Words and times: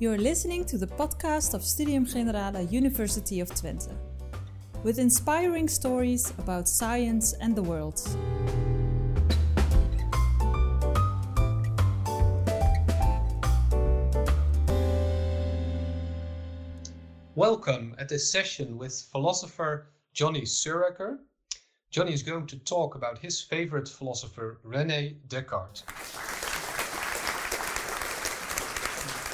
You're 0.00 0.18
listening 0.18 0.64
to 0.64 0.76
the 0.76 0.88
podcast 0.88 1.54
of 1.54 1.62
Studium 1.62 2.04
Generale 2.04 2.62
University 2.62 3.38
of 3.38 3.48
Twente, 3.50 3.94
with 4.82 4.98
inspiring 4.98 5.68
stories 5.68 6.34
about 6.36 6.68
science 6.68 7.32
and 7.34 7.54
the 7.54 7.62
world. 7.62 8.00
Welcome 17.36 17.94
at 17.96 18.08
this 18.08 18.28
session 18.28 18.76
with 18.76 19.08
philosopher 19.12 19.86
Johnny 20.12 20.42
Søraker. 20.42 21.18
Johnny 21.92 22.12
is 22.12 22.24
going 22.24 22.48
to 22.48 22.58
talk 22.64 22.96
about 22.96 23.18
his 23.20 23.40
favorite 23.40 23.88
philosopher, 23.88 24.58
Rene 24.64 25.18
Descartes. 25.28 25.84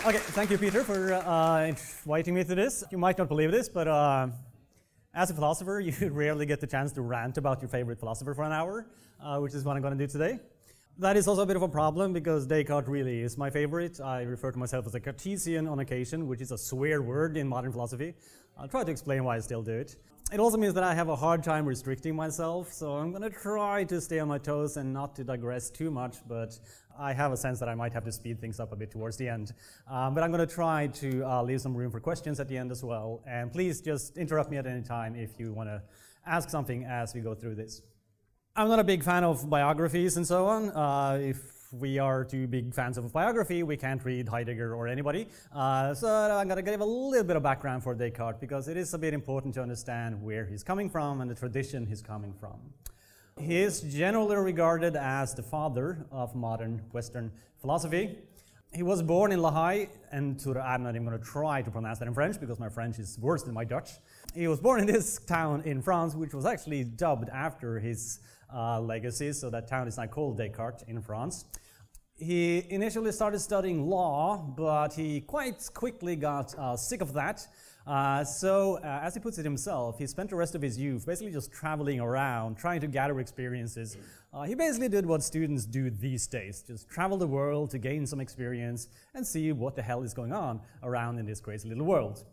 Okay, 0.03 0.17
thank 0.17 0.51
you, 0.51 0.57
Peter, 0.57 0.83
for 0.83 1.13
uh, 1.13 1.67
inviting 1.67 2.33
me 2.33 2.43
to 2.43 2.55
this. 2.55 2.83
You 2.91 2.97
might 2.97 3.19
not 3.19 3.29
believe 3.29 3.51
this, 3.51 3.69
but 3.69 3.87
uh, 3.87 4.29
as 5.13 5.31
a 5.31 5.35
philosopher, 5.35 5.79
you 5.85 6.09
rarely 6.09 6.47
get 6.47 6.59
the 6.59 6.67
chance 6.67 6.91
to 6.93 7.03
rant 7.03 7.37
about 7.37 7.61
your 7.61 7.69
favorite 7.69 8.01
philosopher 8.01 8.33
for 8.33 8.45
an 8.45 8.53
hour, 8.53 8.87
uh, 9.23 9.39
which 9.41 9.53
is 9.53 9.63
what 9.63 9.77
I'm 9.77 9.83
going 9.83 9.97
to 9.97 10.07
do 10.07 10.11
today. 10.11 10.41
That 10.97 11.19
is 11.19 11.29
also 11.29 11.43
a 11.43 11.47
bit 11.47 11.57
of 11.57 11.63
a 11.63 11.69
problem 11.69 12.15
because 12.15 12.47
Descartes 12.47 12.89
really 12.89 13.21
is 13.21 13.37
my 13.37 13.51
favorite. 13.51 14.01
I 14.01 14.23
refer 14.23 14.51
to 14.53 14.59
myself 14.59 14.87
as 14.87 14.95
a 14.95 15.01
Cartesian 15.01 15.69
on 15.69 15.81
occasion, 15.81 16.27
which 16.27 16.41
is 16.41 16.51
a 16.51 16.57
swear 16.57 17.03
word 17.03 17.37
in 17.37 17.47
modern 17.47 17.71
philosophy. 17.71 18.15
I'll 18.59 18.69
try 18.69 18.85
to 18.85 18.91
explain 18.91 19.25
why 19.25 19.37
I 19.37 19.41
still 19.41 19.63
do 19.63 19.73
it. 19.73 19.97
It 20.33 20.39
also 20.39 20.57
means 20.57 20.75
that 20.75 20.85
I 20.85 20.95
have 20.95 21.09
a 21.09 21.17
hard 21.17 21.43
time 21.43 21.67
restricting 21.67 22.15
myself, 22.15 22.73
so 22.73 22.93
I'm 22.93 23.11
going 23.11 23.23
to 23.23 23.31
try 23.31 23.83
to 23.85 24.01
stay 24.01 24.21
on 24.21 24.29
my 24.29 24.39
toes 24.39 24.77
and 24.77 24.93
not 24.93 25.17
to 25.17 25.25
digress 25.25 25.71
too 25.71 25.91
much, 25.91 26.19
but 26.29 26.57
I 26.97 27.13
have 27.13 27.33
a 27.33 27.37
sense 27.37 27.59
that 27.59 27.69
I 27.69 27.75
might 27.75 27.93
have 27.93 28.05
to 28.05 28.13
speed 28.13 28.41
things 28.41 28.61
up 28.61 28.71
a 28.71 28.77
bit 28.77 28.93
towards 28.93 29.17
the 29.17 29.29
end. 29.29 29.53
Um, 29.89 30.15
but 30.15 30.23
I'm 30.23 30.31
going 30.31 30.47
to 30.47 30.55
try 30.55 30.87
to 30.87 31.25
uh, 31.25 31.43
leave 31.43 31.61
some 31.61 31.75
room 31.75 31.91
for 31.91 31.99
questions 31.99 32.39
at 32.39 32.47
the 32.47 32.57
end 32.57 32.71
as 32.71 32.85
well. 32.85 33.25
And 33.27 33.51
please 33.51 33.81
just 33.81 34.19
interrupt 34.19 34.51
me 34.53 34.59
at 34.59 34.67
any 34.67 34.83
time 34.83 35.17
if 35.17 35.31
you 35.41 35.53
want 35.53 35.69
to 35.69 35.83
ask 36.25 36.49
something 36.49 36.85
as 36.85 37.13
we 37.13 37.23
go 37.23 37.35
through 37.35 37.57
this. 37.57 37.83
I'm 38.55 38.69
not 38.69 38.79
a 38.79 38.85
big 38.85 39.03
fan 39.03 39.25
of 39.25 39.49
biographies 39.51 40.17
and 40.17 40.27
so 40.27 40.47
on. 40.47 40.71
Uh, 40.71 41.19
if 41.21 41.60
we 41.73 41.99
are 41.99 42.25
too 42.25 42.47
big 42.47 42.75
fans 42.75 42.99
of 42.99 43.13
biography, 43.13 43.63
we 43.63 43.77
can't 43.77 44.05
read 44.05 44.29
Heidegger 44.29 44.75
or 44.75 44.89
anybody. 44.89 45.29
Uh, 45.55 45.95
so 45.95 46.09
I'm 46.09 46.49
going 46.49 46.57
to 46.57 46.63
give 46.63 46.81
a 46.81 46.85
little 46.85 47.25
bit 47.25 47.37
of 47.37 47.43
background 47.43 47.83
for 47.83 47.95
Descartes 47.95 48.41
because 48.41 48.69
it 48.69 48.77
is 48.77 48.93
a 48.95 48.99
bit 48.99 49.15
important 49.15 49.55
to 49.55 49.63
understand 49.63 50.21
where 50.21 50.45
he's 50.45 50.65
coming 50.65 50.91
from 50.91 51.21
and 51.21 51.31
the 51.31 51.35
tradition 51.35 51.87
he's 51.87 52.03
coming 52.03 52.35
from. 52.41 52.59
He 53.39 53.59
is 53.59 53.81
generally 53.83 54.37
regarded 54.37 54.97
as 54.97 55.35
the 55.35 55.43
father 55.43 56.07
of 56.11 56.35
modern 56.35 56.83
Western 56.93 57.31
philosophy. 57.61 58.19
He 58.73 58.83
was 58.83 59.03
born 59.03 59.33
in 59.33 59.41
La 59.41 59.51
Haye, 59.51 59.89
and 60.13 60.39
to, 60.41 60.61
I'm 60.61 60.85
not 60.85 60.95
even 60.95 61.05
going 61.05 61.19
to 61.19 61.25
try 61.25 61.63
to 61.63 61.71
pronounce 61.71 61.99
that 61.99 62.07
in 62.07 62.15
French 62.15 62.39
because 62.39 62.61
my 62.61 62.69
French 62.69 62.99
is 62.99 63.19
worse 63.19 63.43
than 63.43 63.55
my 63.55 63.65
Dutch. 63.65 63.91
He 64.35 64.47
was 64.47 64.61
born 64.61 64.81
in 64.81 64.87
this 64.87 65.19
town 65.19 65.63
in 65.65 65.83
France, 65.83 66.15
which 66.15 66.35
was 66.35 66.47
actually 66.47 66.85
dubbed 66.85 67.29
after 67.31 67.81
his 67.81 68.21
uh, 68.55 68.81
legacy, 68.81 69.33
so 69.33 69.51
that 69.51 69.69
town 69.69 69.89
is 69.89 69.97
now 69.97 70.07
called 70.07 70.39
Descartes 70.39 70.85
in 70.89 71.01
France. 71.01 71.45
He 72.17 72.67
initially 72.69 73.13
started 73.13 73.39
studying 73.39 73.89
law, 73.89 74.37
but 74.37 74.93
he 74.93 75.23
quite 75.23 75.69
quickly 75.73 76.17
got 76.17 76.55
uh, 76.59 76.77
sick 76.77 77.01
of 77.01 77.15
that. 77.15 77.47
Uh, 77.87 78.23
so, 78.23 78.79
uh, 78.85 79.01
as 79.03 79.15
he 79.15 79.21
puts 79.21 79.39
it 79.39 79.45
himself, 79.45 79.99
he 79.99 80.07
spent 80.07 80.29
the 80.29 80.37
rest 80.37 80.55
of 80.55 80.61
his 80.61 80.79
youth 80.79 81.07
basically 81.07 81.33
just 81.33 81.51
traveling 81.51 81.99
around, 81.99 82.57
trying 82.57 82.81
to 82.81 82.87
gather 82.87 83.19
experiences. 83.21 83.97
Uh, 84.33 84.43
he 84.43 84.55
basically 84.55 84.89
did 84.89 85.07
what 85.07 85.23
students 85.23 85.65
do 85.65 85.91
these 85.91 86.27
days 86.27 86.63
just 86.65 86.89
travel 86.89 87.17
the 87.17 87.27
world 87.27 87.71
to 87.71 87.79
gain 87.79 88.07
some 88.07 88.21
experience 88.21 88.87
and 89.15 89.27
see 89.27 89.51
what 89.51 89.75
the 89.75 89.83
hell 89.83 90.03
is 90.03 90.15
going 90.15 90.33
on 90.33 90.61
around 90.85 91.19
in 91.19 91.27
this 91.27 91.41
crazy 91.41 91.69
little 91.69 91.85
world 91.85 92.25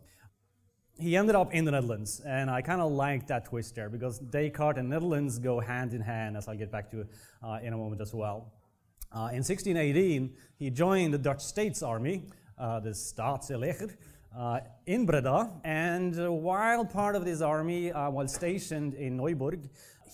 he 0.98 1.16
ended 1.16 1.36
up 1.36 1.54
in 1.54 1.64
the 1.64 1.70
Netherlands, 1.70 2.20
and 2.26 2.50
I 2.50 2.60
kind 2.60 2.80
of 2.80 2.90
like 2.90 3.26
that 3.28 3.46
twist 3.46 3.74
there 3.76 3.88
because 3.88 4.18
Descartes 4.18 4.78
and 4.78 4.88
Netherlands 4.88 5.38
go 5.38 5.60
hand 5.60 5.94
in 5.94 6.00
hand, 6.00 6.36
as 6.36 6.48
I'll 6.48 6.56
get 6.56 6.72
back 6.72 6.90
to 6.90 7.06
uh, 7.42 7.58
in 7.62 7.72
a 7.72 7.76
moment 7.76 8.00
as 8.00 8.12
well. 8.12 8.52
Uh, 9.12 9.30
in 9.32 9.42
1618, 9.42 10.34
he 10.58 10.70
joined 10.70 11.14
the 11.14 11.18
Dutch 11.18 11.40
States 11.40 11.82
Army, 11.82 12.24
uh, 12.58 12.80
the 12.80 12.90
Staatsleger, 12.90 13.94
uh, 14.36 14.60
in 14.86 15.06
Breda, 15.06 15.50
and 15.64 16.18
uh, 16.18 16.30
while 16.30 16.84
part 16.84 17.16
of 17.16 17.24
this 17.24 17.40
army 17.40 17.90
uh, 17.92 18.10
was 18.10 18.34
stationed 18.34 18.94
in 18.94 19.16
Neuburg, 19.16 19.68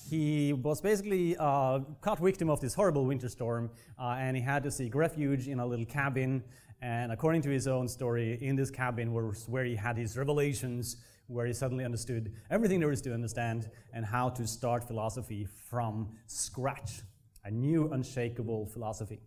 he 0.09 0.53
was 0.53 0.81
basically 0.81 1.35
uh, 1.39 1.81
caught 2.01 2.19
victim 2.19 2.51
of 2.51 2.61
this 2.61 2.75
horrible 2.75 3.07
winter 3.07 3.29
storm, 3.29 3.71
and 3.99 4.37
he 4.37 4.43
had 4.43 4.63
to 4.63 4.71
seek 4.71 4.95
refuge 4.95 5.49
in 5.49 5.61
a 5.61 5.67
little 5.67 5.87
cabin 5.87 6.45
and 6.83 7.13
according 7.13 7.43
to 7.43 7.51
his 7.51 7.67
own 7.67 7.89
story, 7.89 8.39
in 8.43 8.57
this 8.57 8.71
cabin 8.71 9.13
was 9.13 9.49
where 9.49 9.65
he 9.65 9.75
had 9.75 9.97
his 9.97 10.17
revelations, 10.17 10.97
where 11.27 11.47
he 11.47 11.53
suddenly 11.53 11.85
understood 11.85 12.33
everything 12.51 12.81
there 12.81 12.93
is 12.93 13.01
to 13.03 13.15
understand 13.15 13.71
and 13.93 14.05
how 14.05 14.29
to 14.29 14.47
start 14.47 14.85
philosophy 14.85 15.47
from 15.71 16.09
scratch. 16.27 17.03
A 17.45 17.51
new, 17.51 17.91
unshakable 17.93 18.67
philosophy. 18.67 19.21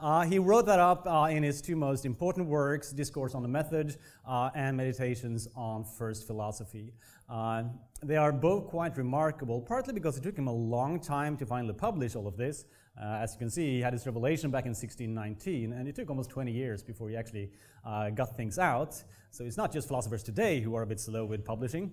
Uh, 0.00 0.22
he 0.22 0.38
wrote 0.38 0.66
that 0.66 0.80
up 0.80 1.06
uh, 1.06 1.28
in 1.30 1.42
his 1.42 1.62
two 1.62 1.76
most 1.76 2.04
important 2.04 2.48
works, 2.48 2.90
Discourse 2.90 3.34
on 3.34 3.42
the 3.42 3.48
Method 3.48 3.96
uh, 4.28 4.50
and 4.54 4.76
Meditations 4.76 5.48
on 5.56 5.84
First 5.84 6.26
Philosophy. 6.26 6.92
Uh, 7.28 7.62
they 8.02 8.16
are 8.16 8.32
both 8.32 8.66
quite 8.66 8.96
remarkable, 8.98 9.62
partly 9.62 9.94
because 9.94 10.18
it 10.18 10.22
took 10.22 10.36
him 10.36 10.48
a 10.48 10.52
long 10.52 11.00
time 11.00 11.36
to 11.36 11.46
finally 11.46 11.72
publish 11.72 12.16
all 12.16 12.26
of 12.26 12.36
this, 12.36 12.66
uh, 13.00 13.18
as 13.22 13.32
you 13.32 13.38
can 13.38 13.50
see, 13.50 13.76
he 13.76 13.80
had 13.80 13.92
his 13.92 14.06
revelation 14.06 14.50
back 14.50 14.64
in 14.64 14.70
1619, 14.70 15.72
and 15.72 15.88
it 15.88 15.96
took 15.96 16.08
almost 16.10 16.30
20 16.30 16.52
years 16.52 16.82
before 16.82 17.08
he 17.08 17.16
actually 17.16 17.50
uh, 17.84 18.10
got 18.10 18.36
things 18.36 18.58
out. 18.58 19.02
So 19.30 19.44
it's 19.44 19.56
not 19.56 19.72
just 19.72 19.88
philosophers 19.88 20.22
today 20.22 20.60
who 20.60 20.76
are 20.76 20.82
a 20.82 20.86
bit 20.86 21.00
slow 21.00 21.24
with 21.24 21.44
publishing. 21.44 21.92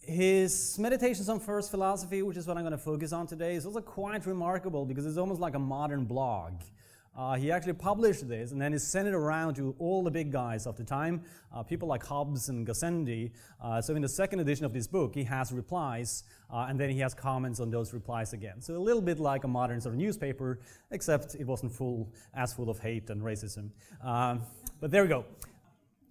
His 0.00 0.78
meditations 0.78 1.28
on 1.28 1.38
first 1.38 1.70
philosophy, 1.70 2.22
which 2.22 2.38
is 2.38 2.46
what 2.46 2.56
I'm 2.56 2.62
going 2.62 2.72
to 2.72 2.78
focus 2.78 3.12
on 3.12 3.26
today, 3.26 3.56
is 3.56 3.66
also 3.66 3.82
quite 3.82 4.24
remarkable 4.24 4.86
because 4.86 5.04
it's 5.04 5.18
almost 5.18 5.40
like 5.40 5.54
a 5.54 5.58
modern 5.58 6.06
blog. 6.06 6.62
Uh, 7.18 7.34
he 7.34 7.50
actually 7.50 7.72
published 7.72 8.28
this 8.28 8.52
and 8.52 8.62
then 8.62 8.72
he 8.72 8.78
sent 8.78 9.08
it 9.08 9.14
around 9.14 9.54
to 9.54 9.74
all 9.80 10.04
the 10.04 10.10
big 10.10 10.30
guys 10.30 10.68
of 10.68 10.76
the 10.76 10.84
time, 10.84 11.20
uh, 11.52 11.64
people 11.64 11.88
like 11.88 12.04
Hobbes 12.04 12.48
and 12.48 12.64
Gassendi. 12.64 13.32
Uh, 13.60 13.82
so 13.82 13.96
in 13.96 14.02
the 14.02 14.08
second 14.08 14.38
edition 14.38 14.64
of 14.64 14.72
this 14.72 14.86
book, 14.86 15.16
he 15.16 15.24
has 15.24 15.50
replies 15.50 16.22
uh, 16.48 16.66
and 16.68 16.78
then 16.78 16.90
he 16.90 17.00
has 17.00 17.14
comments 17.14 17.58
on 17.58 17.72
those 17.72 17.92
replies 17.92 18.34
again. 18.34 18.60
So 18.60 18.76
a 18.76 18.78
little 18.78 19.02
bit 19.02 19.18
like 19.18 19.42
a 19.42 19.48
modern 19.48 19.80
sort 19.80 19.96
of 19.96 19.98
newspaper, 19.98 20.60
except 20.92 21.34
it 21.34 21.44
wasn't 21.44 21.72
full 21.72 22.12
as 22.34 22.52
full 22.52 22.70
of 22.70 22.78
hate 22.78 23.10
and 23.10 23.20
racism. 23.20 23.70
Um, 24.00 24.42
but 24.80 24.92
there 24.92 25.02
we 25.02 25.08
go. 25.08 25.24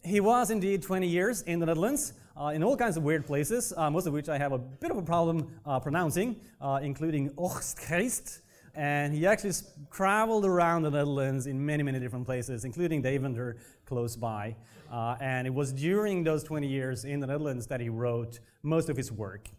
He 0.04 0.20
was 0.20 0.52
indeed 0.52 0.84
20 0.84 1.08
years 1.08 1.42
in 1.44 1.60
the 1.60 1.66
Netherlands. 1.68 2.14
Uh, 2.40 2.50
in 2.50 2.64
all 2.64 2.78
kinds 2.78 2.98
of 2.98 3.04
weird 3.04 3.26
places, 3.26 3.74
uh, 3.76 3.90
most 3.90 4.06
of 4.06 4.14
which 4.14 4.30
I 4.30 4.38
have 4.38 4.52
a 4.52 4.60
bit 4.60 4.92
of 4.92 4.98
a 4.98 5.02
problem 5.02 5.60
uh, 5.66 5.80
pronouncing, 5.80 6.36
uh, 6.62 6.80
including 6.84 7.32
Oostgeest, 7.32 8.42
and 8.78 9.12
he 9.12 9.26
actually 9.26 9.54
traveled 9.92 10.46
around 10.46 10.84
the 10.84 10.92
Netherlands 10.92 11.48
in 11.48 11.66
many, 11.66 11.82
many 11.82 12.00
different 12.00 12.28
places, 12.28 12.64
including 12.64 13.02
Deventer 13.02 13.58
close 13.86 14.16
by. 14.16 14.56
Uh, 14.92 15.16
and 15.20 15.48
it 15.48 15.54
was 15.54 15.74
during 15.74 16.24
those 16.24 16.44
20 16.44 16.68
years 16.68 17.04
in 17.04 17.20
the 17.20 17.26
Netherlands 17.26 17.66
that 17.68 17.82
he 17.82 17.90
wrote 17.90 18.40
most 18.62 18.88
of 18.88 18.96
his 18.96 19.12
work. 19.12 19.50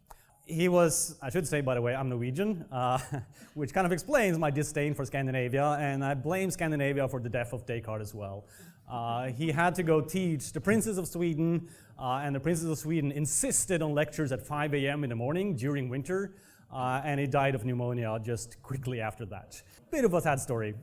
He 0.46 0.68
was, 0.68 1.16
I 1.20 1.30
should 1.30 1.48
say, 1.48 1.60
by 1.60 1.74
the 1.74 1.82
way, 1.82 1.96
I'm 1.96 2.08
Norwegian, 2.08 2.64
uh, 2.70 2.98
which 3.54 3.74
kind 3.74 3.86
of 3.86 3.92
explains 3.92 4.38
my 4.38 4.50
disdain 4.50 4.94
for 4.94 5.04
Scandinavia, 5.04 5.76
and 5.80 6.04
I 6.04 6.14
blame 6.14 6.50
Scandinavia 6.52 7.08
for 7.08 7.20
the 7.20 7.28
death 7.28 7.52
of 7.52 7.66
Descartes 7.66 8.00
as 8.00 8.14
well. 8.14 8.46
Uh, 8.88 9.26
he 9.26 9.50
had 9.50 9.74
to 9.74 9.82
go 9.82 10.00
teach 10.00 10.52
the 10.52 10.60
princes 10.60 10.96
of 10.96 11.08
Sweden, 11.08 11.68
uh, 11.98 12.22
and 12.22 12.36
the 12.36 12.40
princes 12.40 12.70
of 12.70 12.78
Sweden 12.78 13.10
insisted 13.10 13.82
on 13.82 13.94
lectures 13.94 14.30
at 14.30 14.46
5 14.46 14.74
a.m. 14.74 15.02
in 15.02 15.10
the 15.10 15.16
morning 15.16 15.56
during 15.56 15.88
winter 15.88 16.32
uh, 16.72 17.00
and 17.04 17.18
he 17.18 17.26
died 17.26 17.54
of 17.54 17.64
pneumonia 17.64 18.18
just 18.22 18.62
quickly 18.62 19.00
after 19.00 19.24
that. 19.26 19.60
Bit 19.90 20.04
of 20.04 20.14
a 20.14 20.20
sad 20.20 20.40
story. 20.40 20.74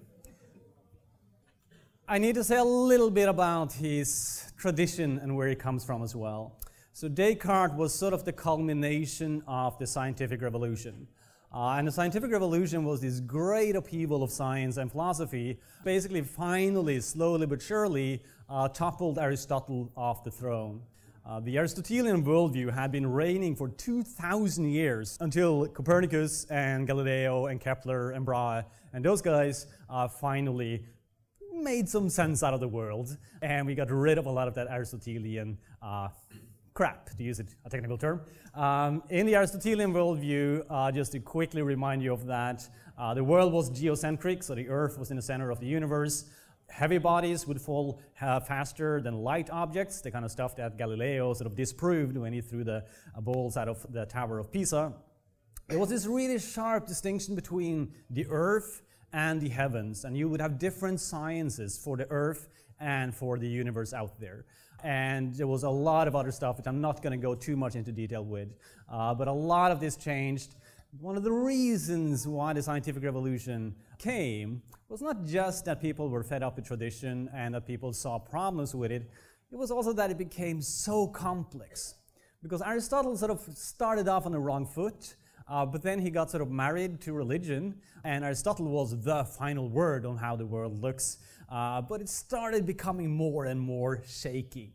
I 2.08 2.20
need 2.20 2.36
to 2.36 2.44
say 2.44 2.58
a 2.58 2.64
little 2.64 3.10
bit 3.10 3.28
about 3.28 3.74
his 3.74 4.52
tradition 4.58 5.18
and 5.20 5.36
where 5.36 5.48
he 5.48 5.56
comes 5.56 5.84
from 5.84 6.04
as 6.04 6.16
well. 6.16 6.60
So, 6.94 7.10
Descartes 7.10 7.74
was 7.76 7.94
sort 7.94 8.14
of 8.14 8.24
the 8.24 8.32
culmination 8.32 9.44
of 9.48 9.78
the 9.80 9.88
scientific 9.88 10.42
revolution. 10.42 11.08
Uh, 11.54 11.76
and 11.78 11.88
the 11.88 11.92
scientific 11.92 12.32
revolution 12.32 12.84
was 12.84 13.02
this 13.02 13.20
great 13.20 13.76
upheaval 13.76 14.24
of 14.24 14.32
science 14.32 14.78
and 14.78 14.92
philosophy, 14.92 15.58
basically, 15.84 16.22
finally, 16.22 17.00
slowly 17.00 17.46
but 17.46 17.62
surely, 17.62 18.22
uh, 18.50 18.68
toppled 18.68 19.18
Aristotle 19.18 19.92
off 19.96 20.24
the 20.24 20.32
throne. 20.32 20.82
Uh, 21.28 21.40
the 21.40 21.58
Aristotelian 21.58 22.24
worldview 22.24 22.72
had 22.72 22.92
been 22.92 23.08
reigning 23.08 23.56
for 23.56 23.68
2,000 23.68 24.70
years 24.70 25.18
until 25.22 25.68
Copernicus 25.68 26.46
and 26.52 26.86
Galileo 26.86 27.48
and 27.48 27.60
Kepler 27.60 28.12
and 28.12 28.24
Brahe 28.24 28.64
and 28.94 29.04
those 29.04 29.24
guys 29.24 29.66
uh, 29.90 30.08
finally 30.08 30.86
made 31.52 31.90
some 31.90 32.10
sense 32.10 32.44
out 32.44 32.54
of 32.54 32.60
the 32.60 32.68
world, 32.68 33.18
and 33.42 33.66
we 33.66 33.74
got 33.74 33.90
rid 33.90 34.18
of 34.18 34.28
a 34.28 34.32
lot 34.32 34.48
of 34.48 34.54
that 34.54 34.68
Aristotelian 34.70 35.58
uh, 35.82 36.10
crap, 36.76 37.10
to 37.18 37.24
use 37.24 37.40
it, 37.40 37.56
a 37.66 37.70
technical 37.70 37.98
term. 37.98 38.22
Um, 38.54 39.02
in 39.10 39.26
the 39.26 39.36
Aristotelian 39.36 39.94
worldview, 39.94 40.64
uh, 40.70 40.92
just 40.92 41.12
to 41.14 41.20
quickly 41.20 41.62
remind 41.62 42.04
you 42.04 42.14
of 42.14 42.26
that, 42.28 42.70
uh, 42.98 43.14
the 43.14 43.24
world 43.24 43.52
was 43.52 43.70
geocentric, 43.70 44.44
so 44.44 44.54
the 44.54 44.70
Earth 44.70 45.00
was 45.00 45.10
in 45.10 45.18
the 45.18 45.24
center 45.24 45.50
of 45.50 45.60
the 45.60 45.68
universe. 45.68 46.26
Heavy 46.70 46.98
bodies 46.98 47.48
would 47.48 47.62
fall 47.62 48.00
uh, 48.22 48.40
faster 48.40 49.02
than 49.02 49.16
light 49.16 49.50
objects, 49.50 50.02
the 50.02 50.12
kind 50.12 50.26
of 50.26 50.32
stuff 50.32 50.56
that 50.56 50.78
Galileo 50.78 51.34
sort 51.34 51.48
of 51.48 51.56
disproved 51.56 52.18
when 52.18 52.34
he 52.34 52.42
threw 52.42 52.64
the 52.64 52.84
uh, 53.16 53.22
balls 53.22 53.58
out 53.58 53.68
of 53.68 53.86
the 53.92 54.06
Tower 54.06 54.40
of 54.40 54.52
Pisa. 54.52 54.94
There 55.68 55.80
was 55.80 55.90
this 55.90 56.06
really 56.06 56.38
sharp 56.40 56.86
distinction 56.86 57.36
between 57.36 57.94
the 58.10 58.28
earth 58.30 58.82
and 59.14 59.42
the 59.42 59.50
heavens, 59.50 60.04
and 60.04 60.18
you 60.18 60.30
would 60.30 60.42
have 60.42 60.60
different 60.60 61.00
sciences 61.00 61.78
for 61.78 61.98
the 61.98 62.10
earth 62.12 62.50
and 62.80 63.16
for 63.16 63.38
the 63.38 63.48
universe 63.48 63.94
out 63.94 64.20
there. 64.20 64.46
And 64.84 65.34
there 65.34 65.48
was 65.48 65.64
a 65.64 65.70
lot 65.70 66.08
of 66.08 66.16
other 66.16 66.32
stuff 66.32 66.58
which 66.58 66.68
I'm 66.68 66.82
not 66.82 67.02
going 67.02 67.20
to 67.20 67.22
go 67.22 67.34
too 67.34 67.56
much 67.56 67.76
into 67.76 67.92
detail 67.92 68.24
with, 68.24 68.50
uh, 68.92 69.14
but 69.16 69.28
a 69.28 69.34
lot 69.34 69.72
of 69.72 69.80
this 69.80 69.96
changed. 69.96 70.56
One 71.00 71.18
of 71.18 71.24
the 71.24 71.32
reasons 71.32 72.28
why 72.28 72.54
the 72.54 72.62
scientific 72.62 73.04
revolution 73.04 73.76
came 73.98 74.62
was 74.88 75.02
not 75.02 75.26
just 75.26 75.66
that 75.66 75.82
people 75.82 76.10
were 76.10 76.24
fed 76.24 76.44
up 76.44 76.56
with 76.56 76.66
tradition 76.66 77.30
and 77.34 77.56
that 77.56 77.66
people 77.66 77.92
saw 77.92 78.20
problems 78.20 78.76
with 78.76 78.92
it, 78.92 79.10
it 79.52 79.56
was 79.56 79.72
also 79.72 79.94
that 79.94 80.12
it 80.12 80.18
became 80.18 80.62
so 80.62 81.08
complex. 81.08 81.96
Because 82.44 82.62
Aristotle 82.62 83.18
sort 83.18 83.32
of 83.32 83.40
started 83.56 84.08
off 84.08 84.26
on 84.26 84.32
the 84.32 84.40
wrong 84.40 84.68
foot, 84.68 85.16
uh, 85.48 85.66
but 85.66 85.82
then 85.82 86.00
he 86.00 86.12
got 86.12 86.30
sort 86.30 86.44
of 86.44 86.52
married 86.52 87.02
to 87.02 87.14
religion, 87.14 87.82
and 88.04 88.24
Aristotle 88.24 88.68
was 88.68 89.04
the 89.04 89.26
final 89.26 89.68
word 89.68 90.06
on 90.06 90.18
how 90.18 90.36
the 90.36 90.46
world 90.46 90.80
looks. 90.82 91.18
Uh, 91.50 91.82
but 91.82 92.02
it 92.02 92.10
started 92.10 92.66
becoming 92.66 93.10
more 93.10 93.46
and 93.46 93.60
more 93.60 94.04
shaky. 94.08 94.75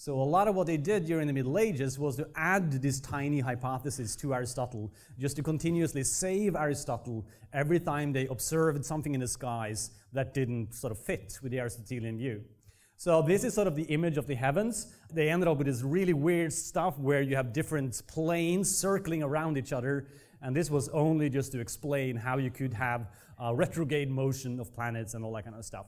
So 0.00 0.14
a 0.14 0.22
lot 0.22 0.46
of 0.46 0.54
what 0.54 0.68
they 0.68 0.76
did 0.76 1.06
during 1.06 1.26
the 1.26 1.32
Middle 1.32 1.58
Ages 1.58 1.98
was 1.98 2.14
to 2.18 2.28
add 2.36 2.70
this 2.70 3.00
tiny 3.00 3.40
hypothesis 3.40 4.14
to 4.14 4.32
Aristotle, 4.32 4.92
just 5.18 5.34
to 5.36 5.42
continuously 5.42 6.04
save 6.04 6.54
Aristotle 6.54 7.26
every 7.52 7.80
time 7.80 8.12
they 8.12 8.28
observed 8.28 8.84
something 8.84 9.12
in 9.12 9.20
the 9.20 9.26
skies 9.26 9.90
that 10.12 10.34
didn't 10.34 10.72
sort 10.72 10.92
of 10.92 11.00
fit 11.00 11.40
with 11.42 11.50
the 11.50 11.58
Aristotelian 11.58 12.16
view. 12.16 12.44
So 12.96 13.22
this 13.22 13.42
is 13.42 13.54
sort 13.54 13.66
of 13.66 13.74
the 13.74 13.82
image 13.82 14.18
of 14.18 14.28
the 14.28 14.36
heavens. 14.36 14.86
They 15.12 15.30
ended 15.30 15.48
up 15.48 15.58
with 15.58 15.66
this 15.66 15.82
really 15.82 16.14
weird 16.14 16.52
stuff 16.52 16.96
where 16.96 17.20
you 17.20 17.34
have 17.34 17.52
different 17.52 18.00
planes 18.06 18.70
circling 18.70 19.24
around 19.24 19.58
each 19.58 19.72
other, 19.72 20.06
and 20.42 20.54
this 20.54 20.70
was 20.70 20.88
only 20.90 21.28
just 21.28 21.50
to 21.52 21.60
explain 21.60 22.14
how 22.14 22.38
you 22.38 22.52
could 22.52 22.72
have 22.72 23.08
retrograde 23.52 24.12
motion 24.12 24.60
of 24.60 24.72
planets 24.72 25.14
and 25.14 25.24
all 25.24 25.32
that 25.32 25.42
kind 25.42 25.56
of 25.56 25.64
stuff. 25.64 25.86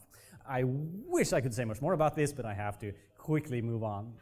I 0.49 0.65
wish 0.65 1.33
I 1.33 1.41
could 1.41 1.55
say 1.55 1.65
much 1.65 1.81
more 1.81 1.93
about 1.93 2.17
this, 2.17 2.33
but 2.33 2.45
I 2.45 2.55
have 2.55 2.77
to 2.81 2.93
quickly 3.21 3.61
move 3.61 3.85
on. 3.85 4.15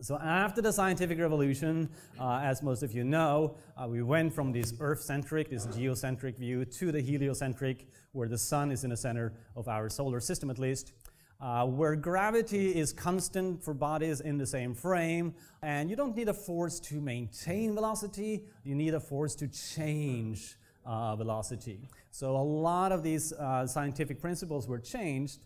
So 0.00 0.16
after 0.16 0.62
the 0.62 0.72
scientific 0.72 1.18
revolution, 1.18 1.88
uh, 2.20 2.40
as 2.50 2.62
most 2.62 2.82
of 2.84 2.92
you 2.92 3.02
know, 3.02 3.56
uh, 3.76 3.88
we 3.88 4.02
went 4.02 4.32
from 4.32 4.52
this 4.52 4.72
Earth-centric, 4.78 5.50
this 5.50 5.66
geocentric 5.66 6.38
view 6.38 6.64
to 6.64 6.92
the 6.92 7.00
heliocentric, 7.00 7.86
where 8.12 8.28
the 8.28 8.38
sun 8.38 8.70
is 8.70 8.84
in 8.84 8.90
the 8.90 8.96
center 8.96 9.32
of 9.56 9.66
our 9.66 9.88
solar 9.88 10.20
system 10.20 10.50
at 10.50 10.58
least, 10.58 10.92
uh, 11.40 11.66
where 11.66 11.96
gravity 11.96 12.78
is 12.78 12.92
constant 12.92 13.62
for 13.64 13.74
bodies 13.74 14.20
in 14.20 14.38
the 14.38 14.46
same 14.46 14.72
frame, 14.74 15.34
and 15.62 15.90
you 15.90 15.96
don't 15.96 16.14
need 16.14 16.28
a 16.28 16.34
force 16.34 16.78
to 16.80 17.00
maintain 17.00 17.74
velocity, 17.74 18.44
you 18.62 18.76
need 18.76 18.94
a 18.94 19.00
force 19.00 19.34
to 19.34 19.48
change 19.48 20.54
uh, 20.86 21.16
velocity. 21.16 21.80
So 22.10 22.36
a 22.36 22.46
lot 22.68 22.92
of 22.92 23.02
these 23.02 23.32
uh, 23.32 23.66
scientific 23.66 24.20
principles 24.20 24.68
were 24.68 24.78
changed, 24.78 25.40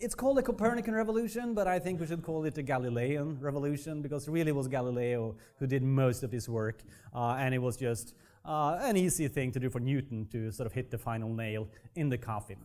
it's 0.00 0.14
called 0.14 0.38
the 0.38 0.42
Copernican 0.42 0.94
revolution, 0.94 1.52
but 1.52 1.66
I 1.68 1.78
think 1.78 2.00
we 2.00 2.06
should 2.06 2.22
call 2.22 2.44
it 2.46 2.54
the 2.54 2.62
Galilean 2.62 3.38
revolution 3.38 4.00
because 4.00 4.28
really 4.28 4.48
it 4.48 4.56
was 4.56 4.66
Galileo 4.66 5.36
who 5.58 5.66
did 5.66 5.82
most 5.82 6.22
of 6.22 6.30
this 6.30 6.48
work, 6.48 6.82
uh, 7.14 7.36
and 7.38 7.54
it 7.54 7.58
was 7.58 7.76
just 7.76 8.14
uh, 8.46 8.78
an 8.80 8.96
easy 8.96 9.28
thing 9.28 9.52
to 9.52 9.60
do 9.60 9.68
for 9.68 9.78
Newton 9.78 10.26
to 10.32 10.50
sort 10.50 10.66
of 10.66 10.72
hit 10.72 10.90
the 10.90 10.96
final 10.96 11.32
nail 11.32 11.68
in 11.96 12.08
the 12.08 12.16
coffin. 12.16 12.56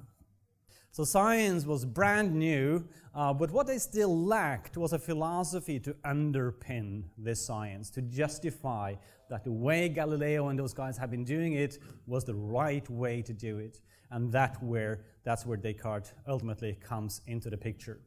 So 0.92 1.04
science 1.04 1.66
was 1.66 1.84
brand 1.84 2.34
new, 2.34 2.86
uh, 3.14 3.34
but 3.34 3.52
what 3.52 3.68
they 3.68 3.80
still 3.80 4.18
lacked 4.18 4.78
was 4.78 4.94
a 4.94 5.00
philosophy 5.00 5.78
to 5.82 5.94
underpin 6.06 7.04
this 7.18 7.46
science, 7.46 7.90
to 7.92 8.02
justify 8.02 8.96
that 9.30 9.44
the 9.44 9.52
way 9.52 9.90
Galileo 9.90 10.48
and 10.48 10.58
those 10.58 10.74
guys 10.74 10.98
had 10.98 11.12
been 11.12 11.26
doing 11.26 11.54
it 11.54 11.80
was 12.08 12.24
the 12.24 12.36
right 12.36 12.90
way 12.90 13.22
to 13.24 13.34
do 13.34 13.58
it. 13.58 13.82
And 14.12 14.32
that 14.32 14.62
where, 14.64 15.02
that's 15.24 15.46
where 15.46 15.58
Descartes 15.58 16.14
ultimately 16.28 16.78
comes 16.82 17.22
into 17.28 17.50
the 17.50 17.58
picture. 17.58 18.00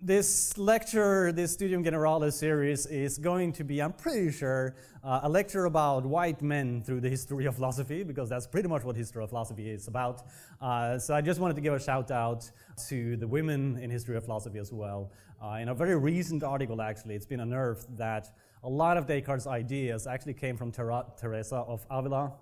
This 0.00 0.58
lecture, 0.58 1.32
this 1.32 1.52
Studium 1.52 1.82
Generale 1.82 2.30
series, 2.30 2.84
is 2.86 3.16
going 3.16 3.52
to 3.54 3.64
be, 3.64 3.80
I'm 3.80 3.94
pretty 3.94 4.32
sure, 4.32 4.76
uh, 5.02 5.20
a 5.22 5.28
lecture 5.28 5.64
about 5.64 6.04
white 6.04 6.42
men 6.42 6.82
through 6.82 7.00
the 7.00 7.08
history 7.08 7.46
of 7.46 7.54
philosophy, 7.54 8.02
because 8.02 8.28
that's 8.28 8.46
pretty 8.46 8.68
much 8.68 8.84
what 8.84 8.96
history 8.96 9.22
of 9.22 9.30
philosophy 9.30 9.70
is 9.70 9.88
about. 9.88 10.24
Uh, 10.60 10.98
so 10.98 11.14
I 11.14 11.22
just 11.22 11.40
wanted 11.40 11.54
to 11.54 11.62
give 11.62 11.72
a 11.72 11.80
shout 11.80 12.10
out 12.10 12.50
to 12.88 13.16
the 13.16 13.26
women 13.26 13.78
in 13.78 13.88
history 13.88 14.16
of 14.16 14.24
philosophy 14.24 14.58
as 14.58 14.72
well. 14.72 15.10
Uh, 15.42 15.58
in 15.62 15.68
a 15.68 15.74
very 15.74 15.96
recent 15.96 16.42
article, 16.42 16.82
actually, 16.82 17.14
it's 17.14 17.26
been 17.26 17.40
unearthed 17.40 17.96
that 17.96 18.30
a 18.62 18.68
lot 18.68 18.98
of 18.98 19.06
Descartes' 19.06 19.46
ideas 19.46 20.06
actually 20.06 20.34
came 20.34 20.56
from 20.56 20.70
Ter- 20.70 21.04
Teresa 21.18 21.56
of 21.56 21.86
Avila, 21.90 22.32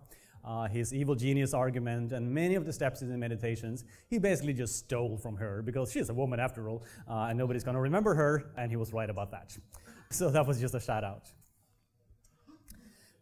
uh, 0.45 0.69
his 0.69 0.93
evil 0.93 1.15
genius 1.15 1.55
argument, 1.55 2.13
and 2.13 2.29
many 2.33 2.55
of 2.55 2.67
the 2.67 2.73
steps 2.73 3.03
in 3.03 3.09
the 3.09 3.17
meditations, 3.17 3.85
he 4.09 4.19
basically 4.19 4.53
just 4.53 4.79
stole 4.79 5.17
from 5.17 5.37
her 5.37 5.63
because 5.63 5.93
she's 5.93 6.09
a 6.09 6.15
woman 6.15 6.41
after 6.41 6.69
all, 6.69 6.85
uh, 7.09 7.27
and 7.29 7.39
nobody's 7.39 7.65
going 7.65 7.77
to 7.77 7.81
remember 7.81 8.15
her, 8.15 8.53
and 8.57 8.71
he 8.71 8.77
was 8.77 8.93
right 8.93 9.11
about 9.11 9.31
that. 9.31 9.57
So 10.11 10.31
that 10.31 10.47
was 10.47 10.61
just 10.61 10.75
a 10.75 10.81
shout 10.81 11.05
out. 11.05 11.31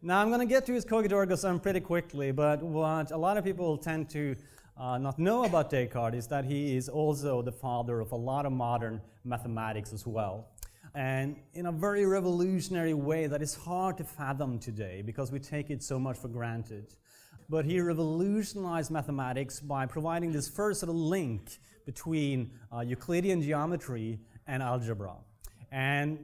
Now 0.01 0.19
I'm 0.19 0.29
going 0.29 0.39
to 0.39 0.47
get 0.47 0.65
to 0.65 0.73
his 0.73 0.83
Cogito 0.83 1.15
ergo 1.15 1.35
sum 1.35 1.59
pretty 1.59 1.79
quickly, 1.79 2.31
but 2.31 2.61
what 2.63 3.11
a 3.11 3.17
lot 3.17 3.37
of 3.37 3.43
people 3.43 3.77
tend 3.77 4.09
to 4.09 4.35
uh, 4.75 4.97
not 4.97 5.19
know 5.19 5.43
about 5.45 5.69
Descartes 5.69 6.15
is 6.15 6.27
that 6.27 6.43
he 6.43 6.75
is 6.75 6.89
also 6.89 7.43
the 7.43 7.51
father 7.51 7.99
of 7.99 8.11
a 8.11 8.15
lot 8.15 8.47
of 8.47 8.51
modern 8.51 8.99
mathematics 9.23 9.93
as 9.93 10.07
well. 10.07 10.47
And 10.95 11.37
in 11.53 11.67
a 11.67 11.71
very 11.71 12.05
revolutionary 12.05 12.95
way 12.95 13.27
that 13.27 13.41
is 13.41 13.53
hard 13.53 13.97
to 13.97 14.03
fathom 14.03 14.59
today 14.59 15.03
because 15.05 15.31
we 15.31 15.39
take 15.39 15.69
it 15.69 15.83
so 15.83 15.99
much 15.99 16.17
for 16.17 16.27
granted 16.27 16.95
but 17.51 17.65
he 17.65 17.81
revolutionized 17.81 18.89
mathematics 18.89 19.59
by 19.59 19.85
providing 19.85 20.31
this 20.31 20.47
first 20.47 20.79
sort 20.79 20.89
of 20.89 20.95
link 20.95 21.59
between 21.85 22.49
uh, 22.73 22.79
Euclidean 22.79 23.41
geometry 23.41 24.17
and 24.47 24.63
algebra. 24.63 25.15
And 25.69 26.17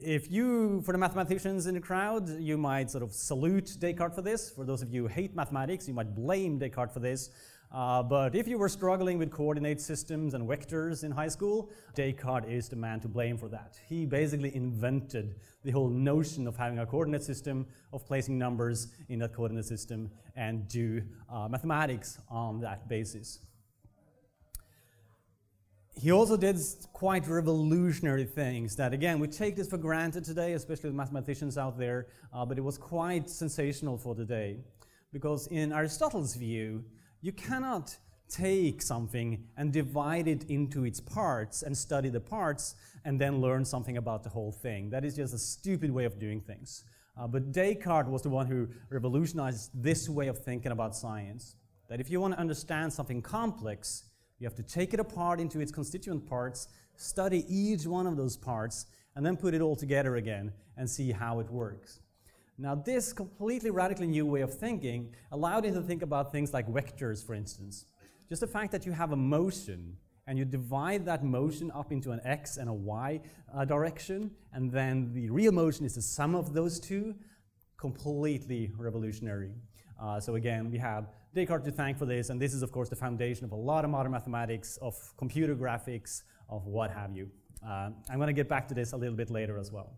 if 0.00 0.30
you, 0.30 0.80
for 0.82 0.92
the 0.92 0.98
mathematicians 0.98 1.66
in 1.66 1.74
the 1.74 1.80
crowd, 1.80 2.28
you 2.28 2.56
might 2.56 2.92
sort 2.92 3.02
of 3.02 3.12
salute 3.12 3.76
Descartes 3.80 4.14
for 4.14 4.22
this. 4.22 4.50
For 4.50 4.64
those 4.64 4.80
of 4.80 4.94
you 4.94 5.02
who 5.02 5.08
hate 5.08 5.34
mathematics, 5.34 5.88
you 5.88 5.94
might 5.94 6.14
blame 6.14 6.60
Descartes 6.60 6.92
for 6.94 7.00
this. 7.00 7.30
Uh, 7.70 8.02
but 8.02 8.34
if 8.34 8.48
you 8.48 8.56
were 8.56 8.68
struggling 8.68 9.18
with 9.18 9.30
coordinate 9.30 9.78
systems 9.80 10.32
and 10.32 10.48
vectors 10.48 11.04
in 11.04 11.10
high 11.10 11.28
school, 11.28 11.70
Descartes 11.94 12.48
is 12.48 12.68
the 12.68 12.76
man 12.76 12.98
to 13.00 13.08
blame 13.08 13.36
for 13.36 13.48
that. 13.48 13.78
He 13.86 14.06
basically 14.06 14.54
invented 14.56 15.36
the 15.64 15.70
whole 15.70 15.90
notion 15.90 16.46
of 16.46 16.56
having 16.56 16.78
a 16.78 16.86
coordinate 16.86 17.22
system, 17.22 17.66
of 17.92 18.06
placing 18.06 18.38
numbers 18.38 18.88
in 19.10 19.18
that 19.18 19.34
coordinate 19.34 19.66
system, 19.66 20.10
and 20.34 20.66
do 20.68 21.02
uh, 21.30 21.46
mathematics 21.48 22.18
on 22.30 22.60
that 22.60 22.88
basis. 22.88 23.40
He 25.94 26.10
also 26.10 26.36
did 26.36 26.56
quite 26.92 27.26
revolutionary 27.26 28.24
things 28.24 28.76
that, 28.76 28.94
again, 28.94 29.18
we 29.18 29.26
take 29.26 29.56
this 29.56 29.68
for 29.68 29.78
granted 29.78 30.24
today, 30.24 30.52
especially 30.52 30.90
with 30.90 30.96
mathematicians 30.96 31.58
out 31.58 31.76
there, 31.76 32.06
uh, 32.32 32.46
but 32.46 32.56
it 32.56 32.62
was 32.62 32.78
quite 32.78 33.28
sensational 33.28 33.98
for 33.98 34.14
today. 34.14 34.60
Because 35.12 35.48
in 35.48 35.72
Aristotle's 35.72 36.36
view, 36.36 36.84
you 37.20 37.32
cannot 37.32 37.96
take 38.28 38.82
something 38.82 39.44
and 39.56 39.72
divide 39.72 40.28
it 40.28 40.44
into 40.44 40.84
its 40.84 41.00
parts 41.00 41.62
and 41.62 41.76
study 41.76 42.08
the 42.08 42.20
parts 42.20 42.74
and 43.04 43.20
then 43.20 43.40
learn 43.40 43.64
something 43.64 43.96
about 43.96 44.22
the 44.22 44.28
whole 44.28 44.52
thing. 44.52 44.90
That 44.90 45.04
is 45.04 45.16
just 45.16 45.34
a 45.34 45.38
stupid 45.38 45.90
way 45.90 46.04
of 46.04 46.18
doing 46.18 46.40
things. 46.40 46.84
Uh, 47.18 47.26
but 47.26 47.52
Descartes 47.52 48.08
was 48.08 48.22
the 48.22 48.28
one 48.28 48.46
who 48.46 48.68
revolutionized 48.90 49.70
this 49.74 50.08
way 50.08 50.28
of 50.28 50.38
thinking 50.38 50.72
about 50.72 50.94
science. 50.94 51.56
That 51.88 52.00
if 52.00 52.10
you 52.10 52.20
want 52.20 52.34
to 52.34 52.40
understand 52.40 52.92
something 52.92 53.22
complex, 53.22 54.04
you 54.38 54.46
have 54.46 54.54
to 54.56 54.62
take 54.62 54.94
it 54.94 55.00
apart 55.00 55.40
into 55.40 55.58
its 55.60 55.72
constituent 55.72 56.28
parts, 56.28 56.68
study 56.96 57.44
each 57.48 57.86
one 57.86 58.06
of 58.06 58.16
those 58.16 58.36
parts, 58.36 58.86
and 59.16 59.26
then 59.26 59.36
put 59.36 59.54
it 59.54 59.60
all 59.60 59.74
together 59.74 60.16
again 60.16 60.52
and 60.76 60.88
see 60.88 61.10
how 61.10 61.40
it 61.40 61.50
works. 61.50 62.00
Now, 62.60 62.74
this 62.74 63.12
completely 63.12 63.70
radically 63.70 64.08
new 64.08 64.26
way 64.26 64.40
of 64.40 64.52
thinking 64.52 65.14
allowed 65.30 65.64
him 65.64 65.74
to 65.74 65.80
think 65.80 66.02
about 66.02 66.32
things 66.32 66.52
like 66.52 66.66
vectors, 66.66 67.24
for 67.24 67.34
instance. 67.34 67.86
Just 68.28 68.40
the 68.40 68.48
fact 68.48 68.72
that 68.72 68.84
you 68.84 68.90
have 68.90 69.12
a 69.12 69.16
motion 69.16 69.96
and 70.26 70.36
you 70.36 70.44
divide 70.44 71.06
that 71.06 71.24
motion 71.24 71.70
up 71.70 71.92
into 71.92 72.10
an 72.10 72.20
x 72.24 72.56
and 72.56 72.68
a 72.68 72.72
y 72.72 73.20
uh, 73.54 73.64
direction, 73.64 74.30
and 74.52 74.70
then 74.70 75.12
the 75.14 75.30
real 75.30 75.52
motion 75.52 75.86
is 75.86 75.94
the 75.94 76.02
sum 76.02 76.34
of 76.34 76.52
those 76.52 76.80
two, 76.80 77.14
completely 77.78 78.72
revolutionary. 78.76 79.52
Uh, 80.02 80.18
so 80.18 80.34
again, 80.34 80.70
we 80.70 80.78
have 80.78 81.08
Descartes 81.34 81.64
to 81.64 81.70
thank 81.70 81.96
for 81.96 82.06
this, 82.06 82.28
and 82.28 82.42
this 82.42 82.52
is, 82.52 82.62
of 82.62 82.72
course, 82.72 82.88
the 82.88 82.96
foundation 82.96 83.44
of 83.44 83.52
a 83.52 83.56
lot 83.56 83.84
of 83.84 83.90
modern 83.90 84.12
mathematics, 84.12 84.78
of 84.82 84.94
computer 85.16 85.54
graphics, 85.54 86.22
of 86.48 86.66
what 86.66 86.90
have 86.90 87.14
you. 87.14 87.30
Uh, 87.64 87.90
I'm 88.10 88.16
going 88.16 88.26
to 88.26 88.32
get 88.32 88.48
back 88.48 88.66
to 88.68 88.74
this 88.74 88.92
a 88.92 88.96
little 88.96 89.16
bit 89.16 89.30
later 89.30 89.58
as 89.58 89.70
well. 89.70 89.96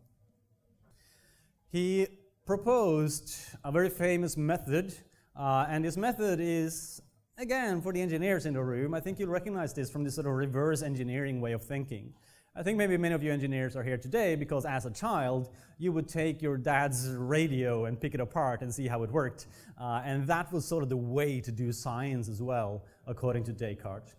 He 1.71 2.07
proposed 2.47 3.35
a 3.65 3.73
very 3.73 3.91
famous 3.91 4.37
method, 4.37 4.95
uh, 5.37 5.67
and 5.69 5.85
this 5.85 5.97
method 5.97 6.41
is 6.41 7.01
again, 7.41 7.81
for 7.81 7.93
the 7.93 8.01
engineers 8.03 8.45
in 8.45 8.55
the 8.55 8.63
room, 8.63 8.93
I 8.93 9.01
think 9.01 9.19
you'll 9.19 9.31
recognize 9.31 9.73
this 9.73 9.91
from 9.91 10.05
this 10.05 10.15
sort 10.15 10.27
of 10.27 10.35
reverse 10.35 10.83
engineering 10.83 11.41
way 11.41 11.53
of 11.53 11.63
thinking. 11.63 12.13
I 12.55 12.63
think 12.63 12.77
maybe 12.77 12.97
many 12.97 13.15
of 13.15 13.23
you 13.23 13.33
engineers 13.33 13.77
are 13.77 13.83
here 13.83 13.97
today 13.97 14.35
because 14.35 14.67
as 14.67 14.85
a 14.85 14.91
child, 14.91 15.51
you 15.79 15.93
would 15.93 16.09
take 16.09 16.43
your 16.43 16.59
dad's 16.59 17.09
radio 17.09 17.87
and 17.87 17.99
pick 17.99 18.13
it 18.13 18.21
apart 18.21 18.61
and 18.61 18.75
see 18.75 18.89
how 18.89 19.03
it 19.05 19.11
worked. 19.11 19.47
Uh, 19.81 20.03
and 20.05 20.27
that 20.27 20.53
was 20.53 20.67
sort 20.67 20.83
of 20.83 20.89
the 20.89 20.97
way 20.97 21.41
to 21.41 21.53
do 21.53 21.73
science 21.73 22.29
as 22.29 22.43
well, 22.43 22.85
according 23.07 23.45
to 23.45 23.53
Descartes. 23.53 24.15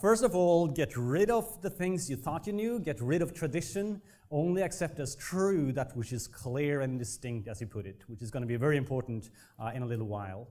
First 0.00 0.24
of 0.24 0.34
all, 0.34 0.66
get 0.66 0.96
rid 0.96 1.30
of 1.30 1.60
the 1.62 1.70
things 1.70 2.10
you 2.10 2.16
thought 2.16 2.46
you 2.46 2.52
knew, 2.52 2.80
get 2.80 3.00
rid 3.00 3.22
of 3.22 3.32
tradition, 3.32 4.02
only 4.30 4.62
accept 4.62 4.98
as 4.98 5.14
true 5.14 5.72
that 5.72 5.96
which 5.96 6.12
is 6.12 6.26
clear 6.26 6.80
and 6.80 6.98
distinct, 6.98 7.48
as 7.48 7.60
you 7.60 7.66
put 7.66 7.86
it, 7.86 8.02
which 8.08 8.20
is 8.20 8.30
going 8.30 8.42
to 8.42 8.46
be 8.46 8.56
very 8.56 8.76
important 8.76 9.30
uh, 9.58 9.70
in 9.74 9.82
a 9.82 9.86
little 9.86 10.06
while. 10.06 10.48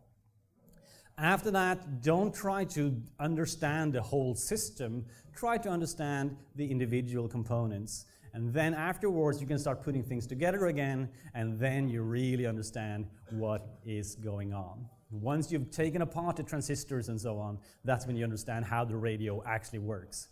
After 1.17 1.51
that, 1.51 2.01
don't 2.01 2.33
try 2.33 2.63
to 2.65 2.99
understand 3.19 3.93
the 3.93 4.01
whole 4.01 4.33
system, 4.33 5.05
try 5.35 5.57
to 5.57 5.69
understand 5.69 6.37
the 6.55 6.69
individual 6.69 7.27
components. 7.27 8.05
And 8.33 8.51
then 8.51 8.73
afterwards, 8.73 9.39
you 9.39 9.45
can 9.45 9.59
start 9.59 9.83
putting 9.83 10.03
things 10.03 10.25
together 10.25 10.67
again, 10.67 11.09
and 11.35 11.59
then 11.59 11.89
you 11.89 12.01
really 12.01 12.47
understand 12.47 13.07
what 13.29 13.79
is 13.85 14.15
going 14.15 14.53
on. 14.53 14.85
Once 15.13 15.51
you've 15.51 15.69
taken 15.69 16.01
apart 16.01 16.35
the 16.35 16.43
transistors 16.43 17.09
and 17.09 17.21
so 17.21 17.37
on, 17.37 17.59
that's 17.83 18.07
when 18.07 18.15
you 18.15 18.23
understand 18.23 18.65
how 18.65 18.83
the 18.83 18.95
radio 18.95 19.43
actually 19.45 19.79
works. 19.79 20.29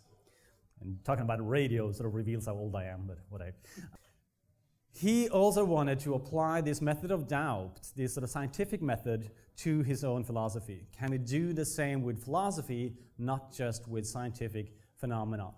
And 0.80 0.98
talking 1.04 1.22
about 1.22 1.46
radio 1.48 1.92
sort 1.92 2.08
of 2.08 2.14
reveals 2.14 2.46
how 2.46 2.54
old 2.54 2.74
I 2.74 2.84
am, 2.84 3.04
but 3.06 3.18
whatever. 3.28 3.54
He 4.90 5.28
also 5.30 5.64
wanted 5.64 6.00
to 6.00 6.14
apply 6.14 6.60
this 6.60 6.82
method 6.82 7.10
of 7.12 7.26
doubt, 7.26 7.80
this 7.96 8.14
sort 8.14 8.24
of 8.24 8.30
scientific 8.30 8.82
method, 8.82 9.30
to 9.58 9.82
his 9.82 10.04
own 10.04 10.24
philosophy. 10.24 10.86
Can 10.98 11.12
he 11.12 11.18
do 11.18 11.52
the 11.52 11.64
same 11.64 12.02
with 12.02 12.22
philosophy, 12.22 12.94
not 13.18 13.54
just 13.54 13.88
with 13.88 14.06
scientific 14.06 14.72
phenomena? 14.96 15.52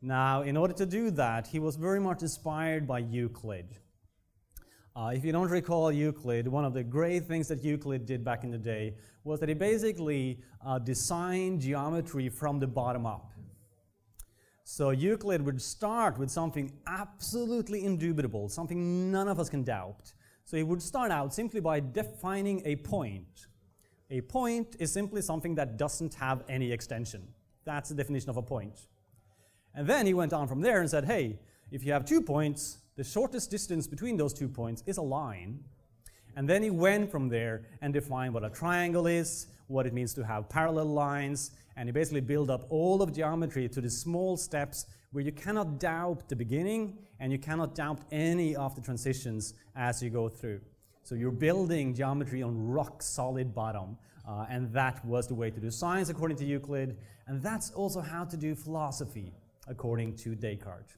Now, 0.00 0.42
in 0.42 0.56
order 0.56 0.74
to 0.74 0.86
do 0.86 1.10
that, 1.12 1.46
he 1.46 1.58
was 1.58 1.76
very 1.76 2.00
much 2.00 2.22
inspired 2.22 2.86
by 2.86 3.00
Euclid. 3.00 3.76
Uh, 4.96 5.10
if 5.12 5.24
you 5.24 5.32
don't 5.32 5.50
recall 5.50 5.90
Euclid, 5.90 6.46
one 6.46 6.64
of 6.64 6.72
the 6.72 6.84
great 6.84 7.26
things 7.26 7.48
that 7.48 7.64
Euclid 7.64 8.06
did 8.06 8.24
back 8.24 8.44
in 8.44 8.52
the 8.52 8.58
day 8.58 8.94
was 9.24 9.40
that 9.40 9.48
he 9.48 9.54
basically 9.54 10.38
uh, 10.64 10.78
designed 10.78 11.60
geometry 11.60 12.28
from 12.28 12.60
the 12.60 12.66
bottom 12.66 13.04
up. 13.04 13.32
So 14.62 14.90
Euclid 14.90 15.42
would 15.44 15.60
start 15.60 16.16
with 16.16 16.30
something 16.30 16.72
absolutely 16.86 17.84
indubitable, 17.84 18.48
something 18.48 19.10
none 19.10 19.26
of 19.26 19.40
us 19.40 19.50
can 19.50 19.64
doubt. 19.64 20.12
So 20.44 20.56
he 20.56 20.62
would 20.62 20.80
start 20.80 21.10
out 21.10 21.34
simply 21.34 21.60
by 21.60 21.80
defining 21.80 22.62
a 22.64 22.76
point. 22.76 23.46
A 24.10 24.20
point 24.20 24.76
is 24.78 24.92
simply 24.92 25.22
something 25.22 25.56
that 25.56 25.76
doesn't 25.76 26.14
have 26.14 26.44
any 26.48 26.70
extension. 26.70 27.26
That's 27.64 27.88
the 27.88 27.96
definition 27.96 28.30
of 28.30 28.36
a 28.36 28.42
point. 28.42 28.86
And 29.74 29.88
then 29.88 30.06
he 30.06 30.14
went 30.14 30.32
on 30.32 30.46
from 30.46 30.60
there 30.60 30.80
and 30.80 30.88
said, 30.88 31.04
hey, 31.04 31.40
if 31.72 31.84
you 31.84 31.92
have 31.92 32.04
two 32.04 32.22
points, 32.22 32.78
the 32.96 33.04
shortest 33.04 33.50
distance 33.50 33.86
between 33.86 34.16
those 34.16 34.32
two 34.32 34.48
points 34.48 34.82
is 34.86 34.98
a 34.98 35.02
line. 35.02 35.58
And 36.36 36.48
then 36.48 36.62
he 36.62 36.70
went 36.70 37.10
from 37.10 37.28
there 37.28 37.62
and 37.80 37.92
defined 37.92 38.34
what 38.34 38.44
a 38.44 38.50
triangle 38.50 39.06
is, 39.06 39.48
what 39.66 39.86
it 39.86 39.92
means 39.92 40.14
to 40.14 40.24
have 40.24 40.48
parallel 40.48 40.86
lines, 40.86 41.52
and 41.76 41.88
he 41.88 41.92
basically 41.92 42.20
built 42.20 42.50
up 42.50 42.66
all 42.70 43.02
of 43.02 43.12
geometry 43.12 43.68
to 43.68 43.80
the 43.80 43.90
small 43.90 44.36
steps 44.36 44.86
where 45.12 45.24
you 45.24 45.32
cannot 45.32 45.78
doubt 45.78 46.28
the 46.28 46.36
beginning 46.36 46.98
and 47.20 47.32
you 47.32 47.38
cannot 47.38 47.74
doubt 47.74 48.00
any 48.12 48.54
of 48.56 48.74
the 48.74 48.80
transitions 48.80 49.54
as 49.76 50.02
you 50.02 50.10
go 50.10 50.28
through. 50.28 50.60
So 51.02 51.14
you're 51.14 51.30
building 51.30 51.94
geometry 51.94 52.42
on 52.42 52.68
rock 52.68 53.02
solid 53.02 53.54
bottom, 53.54 53.96
uh, 54.26 54.46
and 54.48 54.72
that 54.72 55.04
was 55.04 55.28
the 55.28 55.34
way 55.34 55.50
to 55.50 55.60
do 55.60 55.70
science 55.70 56.08
according 56.08 56.36
to 56.38 56.44
Euclid, 56.44 56.96
and 57.26 57.42
that's 57.42 57.70
also 57.72 58.00
how 58.00 58.24
to 58.24 58.36
do 58.36 58.54
philosophy 58.54 59.32
according 59.68 60.16
to 60.16 60.34
Descartes. 60.34 60.96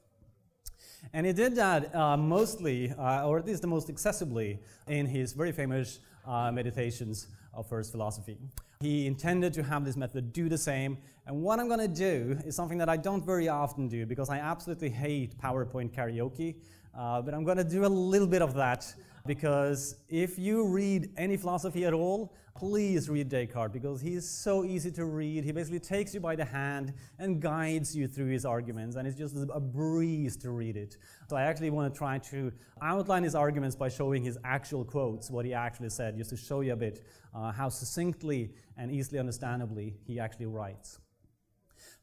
And 1.13 1.27
he 1.27 1.33
did 1.33 1.55
that 1.57 1.95
uh, 1.95 2.17
mostly, 2.17 2.93
uh, 2.93 3.27
or 3.27 3.39
at 3.39 3.47
least 3.47 3.63
the 3.63 3.69
most 3.69 3.89
accessibly, 3.89 4.59
in 4.89 5.07
his 5.07 5.33
very 5.33 5.53
famous 5.53 6.01
uh, 6.27 6.51
meditations 6.53 7.29
of 7.55 7.69
first 7.69 7.93
philosophy. 7.93 8.37
He 8.81 9.07
intended 9.07 9.55
to 9.55 9.63
have 9.63 9.85
this 9.85 9.97
method 9.97 10.33
do 10.33 10.49
the 10.49 10.59
same, 10.59 10.99
and 11.27 11.43
what 11.43 11.59
I'm 11.59 11.69
going 11.69 11.81
to 11.81 11.89
do 11.89 12.39
is 12.45 12.55
something 12.55 12.79
that 12.79 12.89
I 12.89 12.97
don't 12.97 13.25
very 13.25 13.49
often 13.49 13.89
do 13.89 14.05
because 14.05 14.29
I 14.29 14.39
absolutely 14.39 14.91
hate 14.91 15.39
PowerPoint 15.39 15.95
karaoke, 15.95 16.57
uh, 16.97 17.23
but 17.23 17.35
I'm 17.35 17.45
going 17.45 17.57
to 17.57 17.65
do 17.65 17.85
a 17.85 17.89
little 17.89 18.29
bit 18.29 18.43
of 18.43 18.55
that 18.55 18.93
because 19.27 19.97
if 20.09 20.39
you 20.39 20.67
read 20.67 21.11
any 21.17 21.37
philosophy 21.37 21.85
at 21.85 21.93
all, 21.93 22.33
please 22.57 23.11
read 23.11 23.29
Descartes 23.29 23.73
because 23.73 24.01
he 24.01 24.15
is 24.15 24.29
so 24.29 24.65
easy 24.65 24.91
to 24.93 25.05
read. 25.05 25.45
He 25.45 25.53
basically 25.53 25.81
takes 25.81 26.15
you 26.15 26.21
by 26.21 26.37
the 26.37 26.45
hand 26.45 26.95
and 27.19 27.41
guides 27.41 27.95
you 27.95 28.09
through 28.09 28.29
his 28.29 28.47
arguments, 28.47 28.97
and 28.97 29.07
it's 29.07 29.19
just 29.19 29.37
a 29.53 29.61
breeze 29.61 30.37
to 30.39 30.51
read 30.51 30.77
it. 30.77 30.97
So 31.29 31.37
I 31.37 31.43
actually 31.43 31.71
want 31.71 31.93
to 31.93 31.99
try 31.99 32.19
to 32.19 32.53
outline 32.81 33.25
his 33.25 33.35
arguments 33.35 33.77
by 33.77 33.89
showing 33.89 34.23
his 34.23 34.39
actual 34.45 34.85
quotes, 34.85 35.31
what 35.31 35.45
he 35.45 35.53
actually 35.53 35.91
said, 35.91 36.17
just 36.17 36.31
to 36.31 36.37
show 36.37 36.61
you 36.63 36.73
a 36.73 36.77
bit 36.77 37.05
uh, 37.35 37.53
how 37.53 37.69
succinctly 37.69 38.53
and 38.79 38.91
easily 38.91 39.19
understandably 39.19 39.95
he 40.07 40.19
actually 40.19 40.47
writes. 40.47 40.99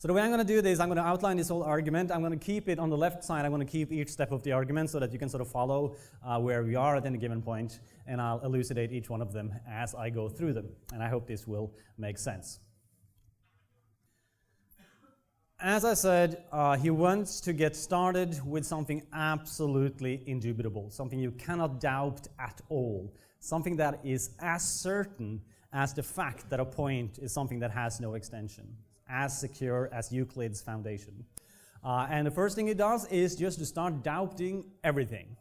So 0.04 0.08
the 0.08 0.16
way 0.16 0.22
I'm 0.22 0.32
going 0.32 0.46
to 0.46 0.54
do 0.54 0.62
this, 0.62 0.82
I'm 0.82 0.90
going 0.90 0.98
to 0.98 1.06
outline 1.06 1.38
this 1.38 1.48
whole 1.48 1.64
argument. 1.64 2.12
I'm 2.12 2.20
going 2.20 2.38
to 2.38 2.46
keep 2.46 2.68
it 2.68 2.78
on 2.78 2.90
the 2.90 2.98
left 2.98 3.24
side. 3.24 3.46
I'm 3.46 3.54
going 3.54 3.66
to 3.66 3.72
keep 3.72 3.90
each 3.90 4.10
step 4.10 4.34
of 4.34 4.44
the 4.44 4.52
argument 4.52 4.90
so 4.90 5.00
that 5.00 5.14
you 5.14 5.18
can 5.18 5.30
sort 5.30 5.40
of 5.40 5.48
follow 5.48 5.96
uh, 6.26 6.38
where 6.40 6.62
we 6.62 6.76
are 6.76 6.98
at 6.98 7.06
any 7.06 7.18
given 7.18 7.42
point, 7.42 7.80
and 8.06 8.20
I'll 8.20 8.42
elucidate 8.42 8.92
each 8.92 9.10
one 9.10 9.22
of 9.22 9.32
them 9.32 9.54
as 9.66 9.96
I 9.96 10.10
go 10.10 10.28
through 10.28 10.56
them. 10.56 10.68
And 10.92 11.02
I 11.02 11.08
hope 11.08 11.26
this 11.26 11.48
will 11.48 11.72
make 11.98 12.18
sense. 12.18 12.60
As 15.62 15.86
I 15.86 15.94
said, 15.94 16.44
uh, 16.52 16.76
he 16.76 16.90
wants 16.90 17.40
to 17.40 17.54
get 17.54 17.74
started 17.74 18.46
with 18.46 18.66
something 18.66 19.04
absolutely 19.14 20.22
indubitable, 20.28 20.90
something 20.90 21.18
you 21.18 21.32
cannot 21.32 21.80
doubt 21.80 22.28
at 22.40 22.60
all, 22.68 23.16
something 23.40 23.78
that 23.78 24.02
is 24.04 24.32
as 24.42 24.70
certain 24.70 25.40
as 25.72 25.94
the 25.94 26.04
fact 26.04 26.50
that 26.50 26.60
a 26.60 26.66
point 26.66 27.20
is 27.20 27.32
something 27.32 27.60
that 27.60 27.72
has 27.72 28.02
no 28.02 28.16
extension 28.16 28.68
as 29.08 29.38
secure 29.38 29.90
as 29.92 30.12
Euclid's 30.12 30.62
foundation. 30.62 31.26
Uh, 31.84 32.08
and 32.10 32.26
the 32.26 32.32
first 32.32 32.56
thing 32.56 32.68
it 32.68 32.78
does 32.78 33.06
is 33.08 33.36
just 33.36 33.60
to 33.60 33.66
start 33.66 34.04
doubting 34.04 34.64
everything. 34.84 35.36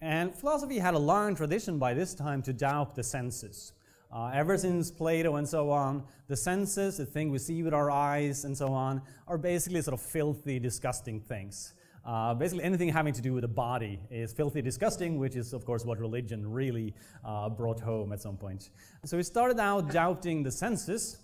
And 0.00 0.34
philosophy 0.34 0.78
had 0.78 0.94
a 0.94 0.98
long 0.98 1.34
tradition 1.34 1.78
by 1.78 1.94
this 1.94 2.14
time 2.14 2.42
to 2.42 2.52
doubt 2.52 2.94
the 2.94 3.02
senses. 3.02 3.72
Uh, 4.12 4.30
ever 4.34 4.58
since 4.58 4.90
Plato 4.90 5.36
and 5.36 5.48
so 5.48 5.70
on, 5.70 6.02
the 6.26 6.36
senses, 6.36 6.96
the 6.96 7.06
thing 7.06 7.30
we 7.30 7.38
see 7.38 7.62
with 7.62 7.74
our 7.74 7.90
eyes 7.90 8.44
and 8.44 8.56
so 8.56 8.68
on, 8.72 9.02
are 9.28 9.38
basically 9.38 9.80
sort 9.82 9.94
of 9.94 10.00
filthy, 10.00 10.58
disgusting 10.58 11.20
things. 11.20 11.74
Uh, 12.04 12.34
basically, 12.34 12.64
anything 12.64 12.88
having 12.88 13.12
to 13.12 13.20
do 13.20 13.34
with 13.34 13.42
the 13.42 13.48
body 13.48 14.00
is 14.10 14.32
filthy, 14.32 14.62
disgusting, 14.62 15.18
which 15.18 15.36
is, 15.36 15.52
of 15.52 15.64
course, 15.64 15.84
what 15.84 16.00
religion 16.00 16.50
really 16.50 16.94
uh, 17.24 17.48
brought 17.48 17.78
home 17.78 18.12
at 18.12 18.20
some 18.20 18.36
point. 18.36 18.70
So 19.04 19.16
he 19.16 19.22
started 19.22 19.60
out 19.60 19.92
doubting 19.92 20.42
the 20.42 20.50
senses, 20.50 21.18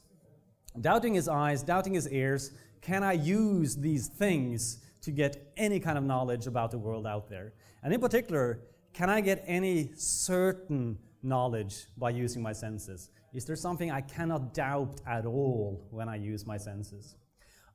doubting 0.80 1.14
his 1.14 1.28
eyes, 1.28 1.62
doubting 1.62 1.94
his 1.94 2.08
ears. 2.08 2.52
Can 2.80 3.02
I 3.02 3.12
use 3.12 3.76
these 3.76 4.08
things 4.08 4.78
to 5.02 5.10
get 5.10 5.52
any 5.56 5.80
kind 5.80 5.98
of 5.98 6.04
knowledge 6.04 6.46
about 6.46 6.70
the 6.70 6.78
world 6.78 7.06
out 7.06 7.28
there? 7.28 7.52
And 7.82 7.92
in 7.92 8.00
particular, 8.00 8.60
can 8.92 9.10
I 9.10 9.20
get 9.20 9.44
any 9.46 9.90
certain 9.94 10.98
knowledge 11.22 11.86
by 11.96 12.10
using 12.10 12.42
my 12.42 12.52
senses? 12.52 13.10
Is 13.32 13.44
there 13.44 13.56
something 13.56 13.90
I 13.90 14.00
cannot 14.00 14.54
doubt 14.54 15.00
at 15.06 15.26
all 15.26 15.86
when 15.90 16.08
I 16.08 16.16
use 16.16 16.46
my 16.46 16.56
senses? 16.56 17.16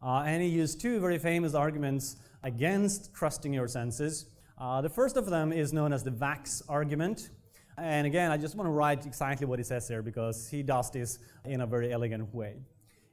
Uh, 0.02 0.24
and 0.26 0.42
he 0.42 0.50
used 0.50 0.82
two 0.82 1.00
very 1.00 1.20
famous 1.20 1.54
arguments 1.54 2.16
against 2.44 3.14
trusting 3.14 3.54
your 3.54 3.68
senses. 3.68 4.26
Uh, 4.58 4.82
the 4.82 4.90
first 4.90 5.18
of 5.18 5.28
them 5.28 5.52
is 5.52 5.74
known 5.74 5.94
as 5.94 6.04
the 6.04 6.12
Wax 6.12 6.64
argument. 6.68 7.30
And 7.78 8.08
again, 8.08 8.32
I 8.32 8.38
just 8.38 8.56
want 8.56 8.68
to 8.68 8.72
write 8.72 9.06
exactly 9.06 9.46
what 9.46 9.60
he 9.60 9.64
says 9.64 9.88
here 9.88 10.02
because 10.02 10.50
he 10.50 10.64
does 10.64 10.90
this 10.92 11.20
in 11.46 11.62
a 11.62 11.68
very 11.68 11.94
elegant 11.94 12.34
way. 12.34 12.56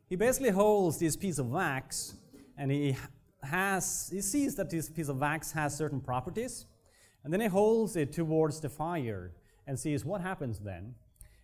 He 0.09 0.17
basically 0.17 0.51
holds 0.51 0.99
this 0.99 1.17
piece 1.17 1.39
of 1.39 1.51
wax 1.51 2.15
and 2.57 2.71
he 2.71 2.97
has 3.43 4.09
he 4.13 4.21
sees 4.21 4.55
that 4.57 4.71
this 4.71 4.89
piece 4.89 5.09
of 5.09 5.19
wax 5.19 5.53
has 5.53 5.77
certain 5.77 6.01
properties 6.01 6.67
and 7.23 7.33
then 7.33 7.41
he 7.41 7.47
holds 7.47 7.95
it 7.95 8.13
towards 8.13 8.61
the 8.61 8.69
fire 8.69 9.33
and 9.67 9.79
sees 9.79 10.05
what 10.05 10.21
happens 10.21 10.59
then. 10.61 10.95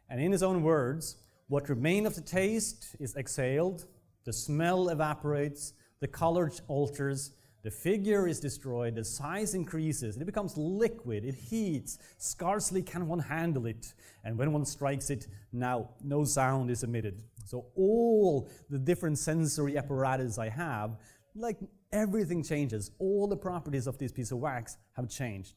And 0.08 0.20
in 0.20 0.32
his 0.32 0.42
own 0.42 0.62
words, 0.62 1.16
what 1.48 1.68
remains 1.68 2.06
of 2.06 2.14
the 2.14 2.22
taste 2.22 2.96
is 2.98 3.14
exhaled, 3.16 3.84
the 4.24 4.32
smell 4.32 4.88
evaporates, 4.88 5.74
the 6.00 6.08
color 6.08 6.50
alters, 6.68 7.32
the 7.62 7.70
figure 7.70 8.26
is 8.26 8.40
destroyed, 8.40 8.94
the 8.94 9.04
size 9.04 9.54
increases, 9.54 10.16
it 10.16 10.24
becomes 10.24 10.56
liquid, 10.56 11.24
it 11.24 11.34
heats, 11.34 11.98
scarcely 12.18 12.82
can 12.82 13.06
one 13.06 13.18
handle 13.18 13.66
it, 13.66 13.94
and 14.22 14.38
when 14.38 14.52
one 14.52 14.64
strikes 14.64 15.10
it, 15.10 15.26
now 15.52 15.90
no 16.02 16.24
sound 16.24 16.70
is 16.70 16.82
emitted. 16.82 17.22
So 17.44 17.66
all 17.76 18.48
the 18.70 18.78
different 18.78 19.18
sensory 19.18 19.76
apparatus 19.76 20.38
I 20.38 20.48
have, 20.48 20.96
like 21.34 21.58
everything 21.92 22.42
changes. 22.42 22.90
All 22.98 23.26
the 23.26 23.36
properties 23.36 23.86
of 23.86 23.98
this 23.98 24.12
piece 24.12 24.32
of 24.32 24.38
wax 24.38 24.76
have 24.96 25.08
changed. 25.08 25.54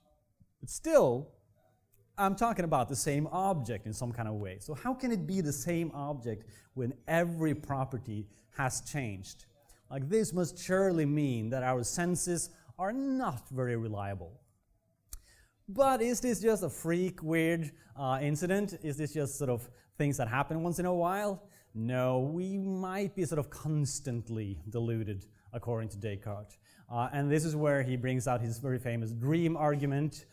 But 0.59 0.69
still, 0.69 1.29
I'm 2.17 2.35
talking 2.35 2.65
about 2.65 2.89
the 2.89 2.95
same 2.95 3.27
object 3.27 3.85
in 3.85 3.93
some 3.93 4.11
kind 4.11 4.27
of 4.27 4.35
way. 4.35 4.57
So, 4.59 4.73
how 4.73 4.93
can 4.93 5.11
it 5.11 5.27
be 5.27 5.41
the 5.41 5.53
same 5.53 5.91
object 5.93 6.45
when 6.73 6.93
every 7.07 7.53
property 7.53 8.27
has 8.57 8.81
changed? 8.81 9.45
Like, 9.91 10.09
this 10.09 10.33
must 10.33 10.57
surely 10.57 11.05
mean 11.05 11.49
that 11.51 11.63
our 11.63 11.83
senses 11.83 12.49
are 12.79 12.91
not 12.91 13.47
very 13.49 13.75
reliable. 13.75 14.41
But 15.69 16.01
is 16.01 16.19
this 16.21 16.39
just 16.39 16.63
a 16.63 16.69
freak, 16.69 17.21
weird 17.21 17.71
uh, 17.95 18.19
incident? 18.21 18.79
Is 18.83 18.97
this 18.97 19.13
just 19.13 19.37
sort 19.37 19.49
of 19.49 19.69
things 19.97 20.17
that 20.17 20.27
happen 20.27 20.63
once 20.63 20.79
in 20.79 20.85
a 20.85 20.93
while? 20.93 21.43
No, 21.79 22.17
we 22.17 22.57
might 22.57 23.15
be 23.15 23.23
sort 23.23 23.37
of 23.37 23.51
constantly 23.51 24.57
deluded, 24.67 25.27
according 25.53 25.89
to 25.89 25.97
Descartes. 25.97 26.57
Uh, 26.91 27.09
and 27.13 27.29
this 27.29 27.45
is 27.45 27.55
where 27.55 27.83
he 27.83 27.95
brings 27.95 28.27
out 28.27 28.41
his 28.41 28.57
very 28.57 28.79
famous 28.79 29.11
dream 29.11 29.55
argument. 29.55 30.25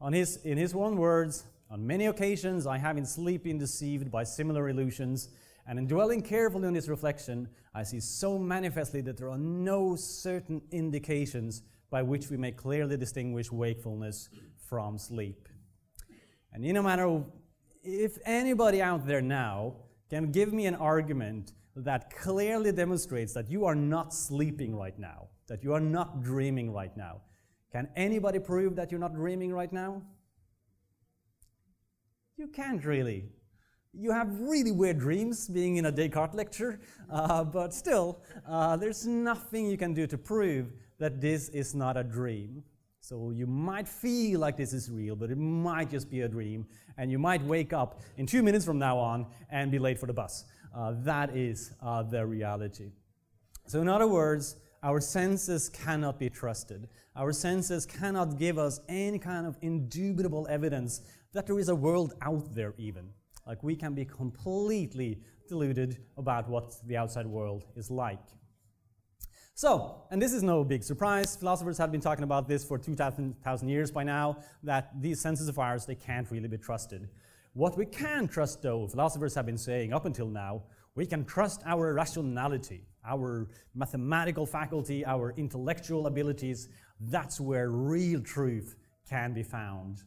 On 0.00 0.14
his, 0.14 0.38
in 0.38 0.56
his 0.56 0.72
own 0.72 0.96
words, 0.96 1.44
on 1.70 1.86
many 1.86 2.06
occasions 2.06 2.66
I 2.66 2.78
have 2.78 2.96
in 2.96 3.04
sleep 3.04 3.44
been 3.44 3.58
deceived 3.58 4.10
by 4.10 4.24
similar 4.24 4.70
illusions, 4.70 5.28
and 5.66 5.78
in 5.78 5.86
dwelling 5.86 6.22
carefully 6.22 6.66
on 6.66 6.72
this 6.72 6.88
reflection, 6.88 7.50
I 7.74 7.82
see 7.82 8.00
so 8.00 8.38
manifestly 8.38 9.02
that 9.02 9.18
there 9.18 9.28
are 9.28 9.36
no 9.36 9.96
certain 9.96 10.62
indications 10.70 11.60
by 11.90 12.00
which 12.00 12.30
we 12.30 12.38
may 12.38 12.52
clearly 12.52 12.96
distinguish 12.96 13.52
wakefulness 13.52 14.30
from 14.66 14.96
sleep. 14.96 15.46
And 16.54 16.64
in 16.64 16.78
a 16.78 16.82
matter 16.82 17.22
if 17.84 18.16
anybody 18.24 18.80
out 18.80 19.06
there 19.06 19.20
now 19.20 19.74
can 20.08 20.32
give 20.32 20.52
me 20.52 20.66
an 20.66 20.74
argument 20.74 21.52
that 21.74 22.10
clearly 22.10 22.72
demonstrates 22.72 23.34
that 23.34 23.50
you 23.50 23.64
are 23.64 23.74
not 23.74 24.14
sleeping 24.14 24.74
right 24.74 24.98
now, 24.98 25.28
that 25.48 25.62
you 25.62 25.74
are 25.74 25.80
not 25.80 26.22
dreaming 26.22 26.72
right 26.72 26.96
now. 26.96 27.20
Can 27.72 27.88
anybody 27.96 28.38
prove 28.38 28.76
that 28.76 28.90
you're 28.90 29.00
not 29.00 29.14
dreaming 29.14 29.52
right 29.52 29.72
now? 29.72 30.02
You 32.36 32.48
can't 32.48 32.84
really. 32.84 33.24
You 33.92 34.12
have 34.12 34.40
really 34.40 34.72
weird 34.72 34.98
dreams 34.98 35.48
being 35.48 35.76
in 35.76 35.86
a 35.86 35.92
Descartes 35.92 36.34
lecture, 36.34 36.80
uh, 37.10 37.44
but 37.44 37.72
still, 37.72 38.22
uh, 38.46 38.76
there's 38.76 39.06
nothing 39.06 39.66
you 39.66 39.76
can 39.76 39.94
do 39.94 40.06
to 40.06 40.18
prove 40.18 40.72
that 40.98 41.20
this 41.20 41.48
is 41.50 41.74
not 41.74 41.96
a 41.96 42.04
dream. 42.04 42.62
So 43.08 43.30
you 43.30 43.46
might 43.46 43.86
feel 43.86 44.40
like 44.40 44.56
this 44.56 44.72
is 44.72 44.90
real, 44.90 45.14
but 45.14 45.30
it 45.30 45.38
might 45.38 45.90
just 45.90 46.10
be 46.10 46.22
a 46.22 46.28
dream, 46.28 46.66
and 46.98 47.08
you 47.08 47.20
might 47.20 47.40
wake 47.44 47.72
up 47.72 48.00
in 48.16 48.26
two 48.26 48.42
minutes 48.42 48.64
from 48.64 48.80
now 48.80 48.98
on 48.98 49.26
and 49.48 49.70
be 49.70 49.78
late 49.78 49.96
for 49.96 50.06
the 50.06 50.12
bus. 50.12 50.44
Uh, 50.76 50.92
that 51.04 51.36
is 51.36 51.70
uh, 51.80 52.02
the 52.02 52.26
reality. 52.26 52.90
So, 53.68 53.80
in 53.80 53.86
other 53.86 54.08
words, 54.08 54.56
our 54.82 55.00
senses 55.00 55.68
cannot 55.68 56.18
be 56.18 56.28
trusted. 56.28 56.88
Our 57.14 57.32
senses 57.32 57.86
cannot 57.86 58.40
give 58.40 58.58
us 58.58 58.80
any 58.88 59.20
kind 59.20 59.46
of 59.46 59.56
indubitable 59.62 60.48
evidence 60.50 61.02
that 61.32 61.46
there 61.46 61.60
is 61.60 61.68
a 61.68 61.76
world 61.76 62.14
out 62.22 62.56
there, 62.56 62.74
even. 62.76 63.10
Like 63.46 63.62
we 63.62 63.76
can 63.76 63.94
be 63.94 64.04
completely 64.04 65.20
deluded 65.48 65.98
about 66.16 66.48
what 66.48 66.74
the 66.88 66.96
outside 66.96 67.28
world 67.28 67.66
is 67.76 67.88
like. 67.88 68.18
So, 69.58 70.02
and 70.10 70.20
this 70.20 70.34
is 70.34 70.42
no 70.42 70.62
big 70.64 70.84
surprise, 70.84 71.34
philosophers 71.34 71.78
have 71.78 71.90
been 71.90 72.02
talking 72.02 72.24
about 72.24 72.46
this 72.46 72.62
for 72.62 72.76
2,000 72.76 73.34
years 73.62 73.90
by 73.90 74.02
now, 74.02 74.36
that 74.62 74.90
these 75.00 75.18
senses 75.18 75.48
of 75.48 75.58
ours, 75.58 75.86
they 75.86 75.94
can't 75.94 76.30
really 76.30 76.46
be 76.46 76.58
trusted. 76.58 77.08
What 77.54 77.78
we 77.78 77.86
can 77.86 78.28
trust, 78.28 78.60
though, 78.60 78.86
philosophers 78.86 79.34
have 79.34 79.46
been 79.46 79.56
saying 79.56 79.94
up 79.94 80.04
until 80.04 80.28
now, 80.28 80.64
we 80.94 81.06
can 81.06 81.24
trust 81.24 81.62
our 81.64 81.94
rationality, 81.94 82.82
our 83.02 83.48
mathematical 83.74 84.44
faculty, 84.44 85.06
our 85.06 85.32
intellectual 85.38 86.06
abilities. 86.06 86.68
That's 87.00 87.40
where 87.40 87.70
real 87.70 88.20
truth 88.20 88.76
can 89.08 89.32
be 89.32 89.42
found. 89.42 90.02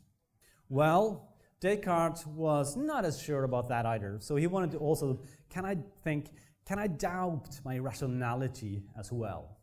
Well, 0.70 1.34
Descartes 1.60 2.24
was 2.28 2.78
not 2.78 3.04
as 3.04 3.20
sure 3.20 3.46
about 3.46 3.68
that 3.70 3.88
either. 3.88 4.18
So 4.20 4.36
he 4.36 4.46
wanted 4.46 4.70
to 4.74 4.78
also, 4.78 5.20
can 5.50 5.66
I 5.66 5.78
think, 6.04 6.28
can 6.70 6.78
I 6.78 6.86
doubt 6.86 7.60
my 7.66 7.80
rationality 7.80 8.84
as 8.96 9.12
well? 9.12 9.58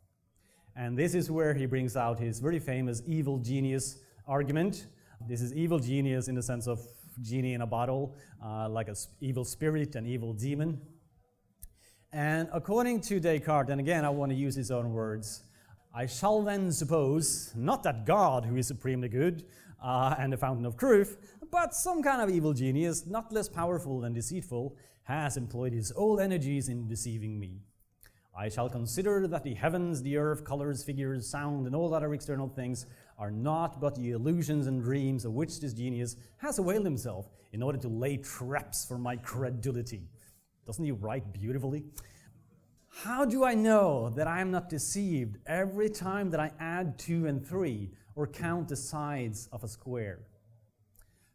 And 0.74 0.98
this 0.98 1.14
is 1.14 1.30
where 1.30 1.54
he 1.54 1.64
brings 1.64 1.96
out 1.96 2.18
his 2.18 2.40
very 2.40 2.58
famous 2.58 3.00
evil 3.06 3.38
genius 3.38 3.98
argument. 4.26 4.88
This 5.28 5.40
is 5.40 5.54
evil 5.54 5.78
genius 5.78 6.26
in 6.26 6.34
the 6.34 6.42
sense 6.42 6.66
of 6.66 6.80
genie 7.22 7.54
in 7.54 7.60
a 7.60 7.66
bottle, 7.66 8.16
uh, 8.44 8.68
like 8.68 8.88
an 8.88 8.96
evil 9.20 9.44
spirit, 9.44 9.94
an 9.94 10.04
evil 10.04 10.32
demon. 10.32 10.80
And 12.12 12.48
according 12.52 13.02
to 13.02 13.20
Descartes, 13.20 13.70
and 13.70 13.80
again, 13.80 14.04
I 14.04 14.08
want 14.08 14.32
to 14.32 14.36
use 14.36 14.56
his 14.56 14.72
own 14.72 14.92
words, 14.92 15.44
I 15.94 16.06
shall 16.06 16.42
then 16.42 16.72
suppose 16.72 17.52
not 17.54 17.84
that 17.84 18.04
God, 18.04 18.44
who 18.44 18.56
is 18.56 18.66
supremely 18.66 19.08
good 19.08 19.44
uh, 19.80 20.16
and 20.18 20.32
the 20.32 20.36
fountain 20.36 20.66
of 20.66 20.76
truth, 20.76 21.18
but 21.52 21.72
some 21.72 22.02
kind 22.02 22.20
of 22.20 22.30
evil 22.30 22.52
genius, 22.52 23.06
not 23.06 23.32
less 23.32 23.48
powerful 23.48 24.00
than 24.00 24.12
deceitful, 24.12 24.76
has 25.06 25.36
employed 25.36 25.72
his 25.72 25.92
old 25.96 26.20
energies 26.20 26.68
in 26.68 26.88
deceiving 26.88 27.38
me. 27.38 27.60
I 28.38 28.48
shall 28.50 28.68
consider 28.68 29.26
that 29.28 29.44
the 29.44 29.54
heavens, 29.54 30.02
the 30.02 30.18
earth, 30.18 30.44
colors, 30.44 30.84
figures, 30.84 31.26
sound, 31.26 31.66
and 31.66 31.74
all 31.74 31.94
other 31.94 32.12
external 32.12 32.48
things 32.48 32.84
are 33.18 33.30
not 33.30 33.80
but 33.80 33.94
the 33.94 34.10
illusions 34.10 34.66
and 34.66 34.82
dreams 34.82 35.24
of 35.24 35.32
which 35.32 35.60
this 35.60 35.72
genius 35.72 36.16
has 36.38 36.58
availed 36.58 36.84
himself 36.84 37.30
in 37.52 37.62
order 37.62 37.78
to 37.78 37.88
lay 37.88 38.18
traps 38.18 38.84
for 38.84 38.98
my 38.98 39.16
credulity. 39.16 40.02
Doesn't 40.66 40.84
he 40.84 40.92
write 40.92 41.32
beautifully? 41.32 41.84
How 42.88 43.24
do 43.24 43.44
I 43.44 43.54
know 43.54 44.10
that 44.10 44.26
I 44.26 44.40
am 44.40 44.50
not 44.50 44.68
deceived 44.68 45.38
every 45.46 45.88
time 45.88 46.30
that 46.30 46.40
I 46.40 46.50
add 46.58 46.98
two 46.98 47.26
and 47.26 47.46
three 47.46 47.90
or 48.14 48.26
count 48.26 48.68
the 48.68 48.76
sides 48.76 49.48
of 49.52 49.64
a 49.64 49.68
square? 49.68 50.20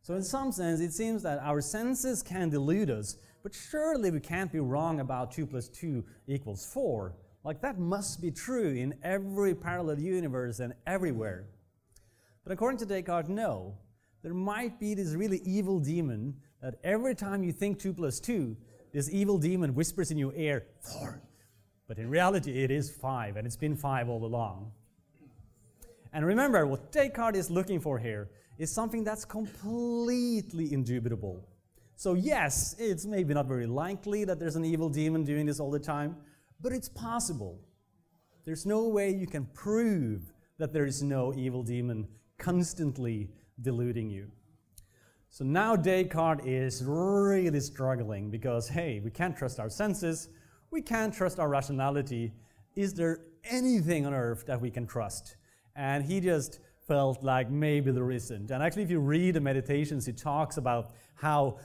So, 0.04 0.16
in 0.16 0.24
some 0.24 0.52
sense, 0.52 0.80
it 0.82 0.94
seems 0.94 1.22
that 1.24 1.40
our 1.40 1.62
senses 1.62 2.24
can 2.24 2.50
delude 2.50 2.90
us, 2.90 3.18
but 3.43 3.54
surely 3.54 4.12
we 4.12 4.19
can't 4.19 4.51
be 4.51 4.60
wrong 4.60 4.99
about 4.99 5.32
2 5.32 5.45
plus 5.45 5.67
2 5.69 6.04
equals 6.27 6.65
4. 6.73 7.15
Like, 7.43 7.62
that 7.62 7.80
must 7.80 8.21
be 8.21 8.32
true 8.32 8.73
in 8.75 8.93
every 9.04 9.56
parallel 9.56 9.99
universe 9.99 10.60
and 10.60 10.73
everywhere. 10.86 11.47
But 12.43 12.54
according 12.54 12.80
to 12.80 12.86
Descartes, 12.86 13.30
no. 13.30 13.77
There 14.21 14.34
might 14.34 14.80
be 14.80 14.93
this 14.93 15.13
really 15.13 15.41
evil 15.43 15.80
demon 15.80 16.36
that 16.62 16.75
every 16.84 17.15
time 17.15 17.43
you 17.43 17.51
think 17.51 17.80
2 17.80 17.93
plus 17.93 18.19
2, 18.19 18.56
this 18.93 19.10
evil 19.12 19.38
demon 19.38 19.73
whispers 19.73 20.12
in 20.12 20.17
your 20.17 20.34
ear, 20.36 20.67
4. 20.82 21.21
But 21.88 21.97
in 21.97 22.10
reality, 22.10 22.63
it 22.63 22.69
is 22.69 22.91
5, 22.91 23.38
and 23.38 23.47
it's 23.47 23.58
been 23.58 23.75
5 23.75 24.10
all 24.10 24.23
along. 24.23 24.71
And 26.13 26.25
remember, 26.25 26.67
what 26.67 26.91
Descartes 26.91 27.38
is 27.38 27.49
looking 27.49 27.80
for 27.80 27.97
here 27.97 28.30
is 28.60 28.71
something 28.71 29.04
that's 29.04 29.25
completely 29.25 30.71
indubitable. 30.71 31.47
So, 32.02 32.16
yes, 32.16 32.76
it's 32.80 33.06
maybe 33.06 33.36
not 33.36 33.46
very 33.46 33.68
likely 33.68 34.26
that 34.26 34.40
there's 34.40 34.56
an 34.56 34.66
evil 34.66 34.90
demon 34.90 35.24
doing 35.24 35.46
this 35.46 35.60
all 35.60 35.70
the 35.70 35.78
time, 35.78 36.16
but 36.60 36.72
it's 36.72 36.90
possible. 36.90 37.60
There's 38.44 38.66
no 38.66 38.88
way 38.88 39.12
you 39.12 39.28
can 39.28 39.46
prove 39.54 40.34
that 40.58 40.74
there 40.74 40.88
is 40.88 41.04
no 41.04 41.32
evil 41.36 41.62
demon 41.62 42.08
constantly 42.40 43.30
deluding 43.62 44.10
you. 44.10 44.32
So 45.30 45.46
now 45.46 45.76
Descartes 45.76 46.44
is 46.44 46.84
really 46.84 47.60
struggling 47.60 48.32
because, 48.32 48.68
hey, 48.68 49.00
we 49.00 49.12
can't 49.12 49.38
trust 49.38 49.60
our 49.60 49.70
senses, 49.70 50.30
we 50.72 50.82
can't 50.82 51.14
trust 51.14 51.38
our 51.38 51.50
rationality. 51.50 52.34
Is 52.76 52.96
there 52.96 53.20
anything 53.44 54.08
on 54.08 54.16
earth 54.16 54.48
that 54.48 54.60
we 54.60 54.72
can 54.72 54.88
trust? 54.88 55.36
And 55.76 56.04
he 56.04 56.20
just 56.20 56.62
felt 56.91 57.23
like 57.23 57.49
maybe 57.49 57.89
there 57.89 58.12
isn't. 58.12 58.51
And 58.51 58.62
actually, 58.62 58.84
if 58.84 58.91
you 58.91 58.99
read 58.99 59.36
the 59.36 59.39
meditations, 59.39 60.06
he 60.06 60.12
talks 60.12 60.58
about 60.58 60.91
how 61.15 61.58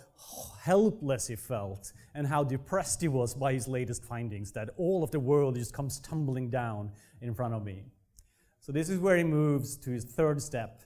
helpless 0.62 1.26
he 1.26 1.34
felt 1.34 1.92
and 2.14 2.28
how 2.28 2.44
depressed 2.44 3.00
he 3.00 3.08
was 3.08 3.34
by 3.34 3.52
his 3.52 3.66
latest 3.66 4.04
findings, 4.04 4.52
that 4.52 4.70
all 4.76 5.02
of 5.02 5.10
the 5.10 5.18
world 5.18 5.56
just 5.56 5.72
comes 5.72 5.98
tumbling 5.98 6.48
down 6.48 6.92
in 7.20 7.34
front 7.34 7.54
of 7.54 7.64
me. 7.64 7.82
So 8.60 8.70
this 8.70 8.88
is 8.88 9.00
where 9.00 9.16
he 9.16 9.24
moves 9.24 9.76
to 9.78 9.90
his 9.90 10.04
third 10.04 10.40
step, 10.40 10.82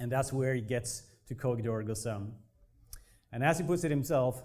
and 0.00 0.10
that's 0.10 0.32
where 0.32 0.54
he 0.54 0.62
gets 0.62 1.02
to 1.28 1.94
sum. 1.94 2.32
And 3.30 3.44
as 3.44 3.58
he 3.58 3.64
puts 3.64 3.84
it 3.84 3.90
himself, 3.90 4.42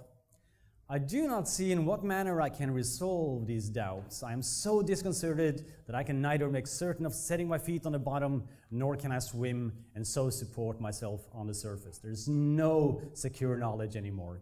I 0.90 0.98
do 0.98 1.28
not 1.28 1.48
see 1.48 1.72
in 1.72 1.86
what 1.86 2.04
manner 2.04 2.42
I 2.42 2.50
can 2.50 2.72
resolve 2.72 3.48
these 3.48 3.70
doubts. 3.70 4.22
I 4.22 4.34
am 4.34 4.42
so 4.42 4.82
disconcerted 4.82 5.66
that 5.88 5.96
I 5.96 6.04
can 6.04 6.22
neither 6.22 6.50
make 6.50 6.68
certain 6.68 7.06
of 7.06 7.14
setting 7.14 7.48
my 7.48 7.58
feet 7.58 7.86
on 7.86 7.94
the 7.94 8.00
bottom, 8.00 8.44
nor 8.70 8.98
can 8.98 9.12
I 9.12 9.20
swim 9.20 9.72
and 9.96 10.06
so 10.06 10.30
support 10.30 10.82
myself 10.82 11.22
on 11.32 11.48
the 11.48 11.54
surface. 11.54 12.00
There's 12.00 12.28
no 12.28 13.02
secure 13.14 13.56
knowledge 13.58 13.96
anymore. 13.96 14.42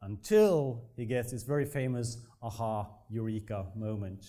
Until 0.00 0.82
he 0.96 1.04
gets 1.04 1.30
his 1.30 1.42
very 1.42 1.66
famous 1.66 2.18
aha, 2.42 2.88
eureka 3.10 3.66
moment 3.74 4.24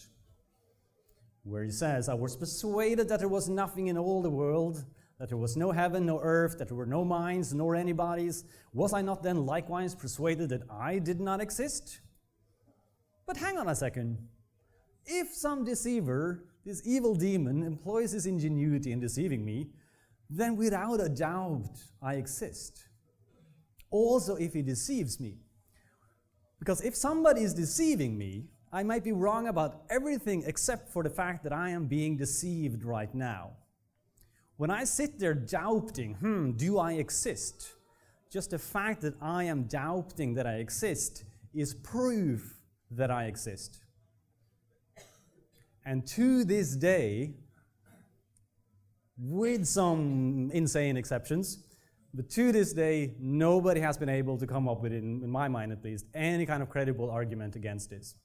where 1.43 1.63
he 1.63 1.71
says, 1.71 2.09
I 2.09 2.13
was 2.13 2.35
persuaded 2.35 3.07
that 3.07 3.19
there 3.19 3.27
was 3.29 3.47
nothing 3.47 3.87
in 3.87 3.97
all 3.97 4.21
the 4.21 4.29
world, 4.29 4.83
that 5.19 5.29
there 5.29 5.37
was 5.37 5.57
no 5.57 5.71
heaven, 5.71 6.05
no 6.05 6.19
earth, 6.21 6.57
that 6.59 6.67
there 6.67 6.77
were 6.77 6.85
no 6.85 7.03
minds, 7.03 7.53
nor 7.53 7.75
any 7.75 7.93
bodies. 7.93 8.43
Was 8.73 8.93
I 8.93 9.01
not 9.01 9.23
then 9.23 9.45
likewise 9.45 9.95
persuaded 9.95 10.49
that 10.49 10.63
I 10.69 10.99
did 10.99 11.19
not 11.19 11.41
exist? 11.41 12.01
But 13.25 13.37
hang 13.37 13.57
on 13.57 13.67
a 13.67 13.75
second. 13.75 14.19
If 15.05 15.33
some 15.33 15.63
deceiver, 15.63 16.45
this 16.65 16.81
evil 16.85 17.15
demon, 17.15 17.63
employs 17.63 18.11
his 18.11 18.25
ingenuity 18.25 18.91
in 18.91 18.99
deceiving 18.99 19.43
me, 19.43 19.69
then 20.29 20.55
without 20.55 20.99
a 20.99 21.09
doubt 21.09 21.69
I 22.01 22.15
exist. 22.15 22.85
Also, 23.89 24.35
if 24.35 24.53
he 24.53 24.61
deceives 24.61 25.19
me. 25.19 25.37
Because 26.59 26.81
if 26.81 26.95
somebody 26.95 27.41
is 27.41 27.53
deceiving 27.53 28.17
me, 28.17 28.45
I 28.71 28.83
might 28.83 29.03
be 29.03 29.13
wrong 29.13 29.47
about 29.47 29.83
everything 29.89 30.43
except 30.45 30.91
for 30.91 31.03
the 31.03 31.09
fact 31.09 31.43
that 31.43 31.53
I 31.53 31.69
am 31.69 31.87
being 31.87 32.17
deceived 32.17 32.83
right 32.83 33.13
now. 33.15 33.51
When 34.57 34.71
I 34.71 34.85
sit 34.85 35.19
there 35.19 35.35
doubting, 35.35 36.15
hmm, 36.15 36.51
do 36.51 36.79
I 36.79 36.93
exist? 36.93 37.73
Just 38.31 38.49
the 38.49 38.59
fact 38.59 39.01
that 39.01 39.13
I 39.21 39.43
am 39.43 39.63
doubting 39.63 40.33
that 40.33 40.47
I 40.47 40.55
exist 40.55 41.23
is 41.53 41.75
proof 41.75 42.55
that 42.91 43.11
I 43.11 43.25
exist. 43.25 43.79
And 45.85 46.05
to 46.07 46.43
this 46.43 46.75
day, 46.75 47.35
with 49.17 49.65
some 49.65 50.49
insane 50.53 50.97
exceptions, 50.97 51.63
but 52.13 52.29
to 52.31 52.51
this 52.51 52.73
day, 52.73 53.15
nobody 53.19 53.79
has 53.79 53.97
been 53.97 54.09
able 54.09 54.37
to 54.37 54.47
come 54.47 54.67
up 54.67 54.81
with, 54.81 54.91
in, 54.91 55.21
in 55.23 55.29
my 55.29 55.47
mind 55.47 55.71
at 55.71 55.83
least, 55.83 56.05
any 56.15 56.45
kind 56.45 56.63
of 56.63 56.69
credible 56.69 57.09
argument 57.11 57.55
against 57.55 57.89
this. 57.89 58.15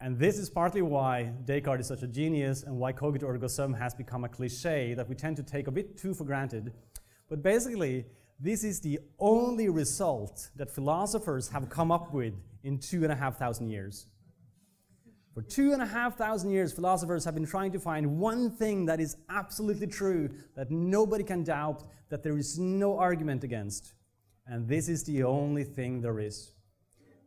And 0.00 0.16
this 0.16 0.38
is 0.38 0.48
partly 0.48 0.80
why 0.80 1.32
Descartes 1.44 1.80
is 1.80 1.88
such 1.88 2.02
a 2.02 2.06
genius 2.06 2.62
and 2.62 2.76
why 2.78 2.92
cogito 2.92 3.26
ergo 3.26 3.48
sum 3.48 3.74
has 3.74 3.94
become 3.94 4.24
a 4.24 4.28
cliche 4.28 4.94
that 4.94 5.08
we 5.08 5.16
tend 5.16 5.36
to 5.38 5.42
take 5.42 5.66
a 5.66 5.72
bit 5.72 5.98
too 5.98 6.14
for 6.14 6.22
granted. 6.22 6.72
But 7.28 7.42
basically, 7.42 8.06
this 8.38 8.62
is 8.62 8.80
the 8.80 9.00
only 9.18 9.68
result 9.68 10.50
that 10.54 10.70
philosophers 10.70 11.48
have 11.48 11.68
come 11.68 11.90
up 11.90 12.14
with 12.14 12.34
in 12.62 12.78
two 12.78 13.02
and 13.02 13.12
a 13.12 13.16
half 13.16 13.38
thousand 13.38 13.70
years. 13.70 14.06
For 15.34 15.42
two 15.42 15.72
and 15.72 15.82
a 15.82 15.86
half 15.86 16.16
thousand 16.16 16.50
years, 16.50 16.72
philosophers 16.72 17.24
have 17.24 17.34
been 17.34 17.46
trying 17.46 17.72
to 17.72 17.80
find 17.80 18.18
one 18.18 18.52
thing 18.52 18.86
that 18.86 19.00
is 19.00 19.16
absolutely 19.28 19.88
true, 19.88 20.30
that 20.54 20.70
nobody 20.70 21.24
can 21.24 21.42
doubt, 21.42 21.82
that 22.08 22.22
there 22.22 22.38
is 22.38 22.56
no 22.58 22.98
argument 22.98 23.42
against. 23.42 23.94
And 24.46 24.68
this 24.68 24.88
is 24.88 25.02
the 25.04 25.24
only 25.24 25.64
thing 25.64 26.00
there 26.00 26.20
is. 26.20 26.52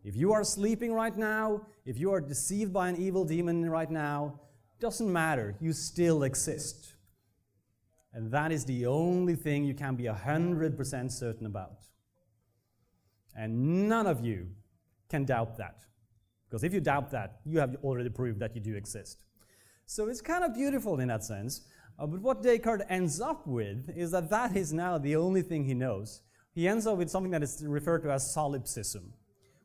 If 0.04 0.16
you 0.16 0.34
are 0.34 0.44
sleeping 0.44 0.94
right 0.94 1.16
now, 1.16 1.62
if 1.86 2.00
you 2.00 2.12
are 2.12 2.22
deceived 2.22 2.74
by 2.74 2.90
an 2.90 2.98
evil 2.98 3.24
demon 3.24 3.70
right 3.70 3.90
now, 3.90 4.40
doesn't 4.80 5.12
matter, 5.12 5.56
you 5.60 5.74
still 5.74 6.24
exist. 6.24 6.94
And 8.14 8.32
that 8.32 8.52
is 8.52 8.66
the 8.66 8.88
only 8.88 9.36
thing 9.36 9.64
you 9.64 9.76
can 9.76 9.96
be 9.96 10.06
100% 10.06 11.12
certain 11.12 11.46
about. 11.46 11.84
And 13.36 13.88
none 13.88 14.08
of 14.08 14.26
you 14.26 14.48
can 15.08 15.24
doubt 15.24 15.58
that. 15.58 15.86
Because 16.50 16.64
if 16.64 16.74
you 16.74 16.82
doubt 16.82 17.12
that, 17.12 17.40
you 17.46 17.60
have 17.60 17.78
already 17.84 18.10
proved 18.10 18.40
that 18.40 18.56
you 18.56 18.62
do 18.62 18.76
exist. 18.76 19.20
So 19.86 20.10
it's 20.10 20.20
kind 20.20 20.44
of 20.44 20.54
beautiful 20.54 21.00
in 21.00 21.08
that 21.10 21.24
sense. 21.24 21.62
Uh, 21.98 22.08
but 22.08 22.22
what 22.22 22.42
Descartes 22.42 22.86
ends 22.90 23.22
up 23.22 23.46
with 23.46 23.90
is 23.96 24.12
that 24.12 24.30
that 24.32 24.58
is 24.58 24.74
now 24.74 24.98
the 24.98 25.16
only 25.16 25.44
thing 25.44 25.64
he 25.64 25.76
knows. 25.76 26.22
He 26.54 26.68
ends 26.68 26.88
up 26.88 26.98
with 26.98 27.10
something 27.10 27.32
that 27.32 27.44
is 27.44 27.64
referred 27.66 28.02
to 28.04 28.12
as 28.12 28.34
solipsism 28.34 29.14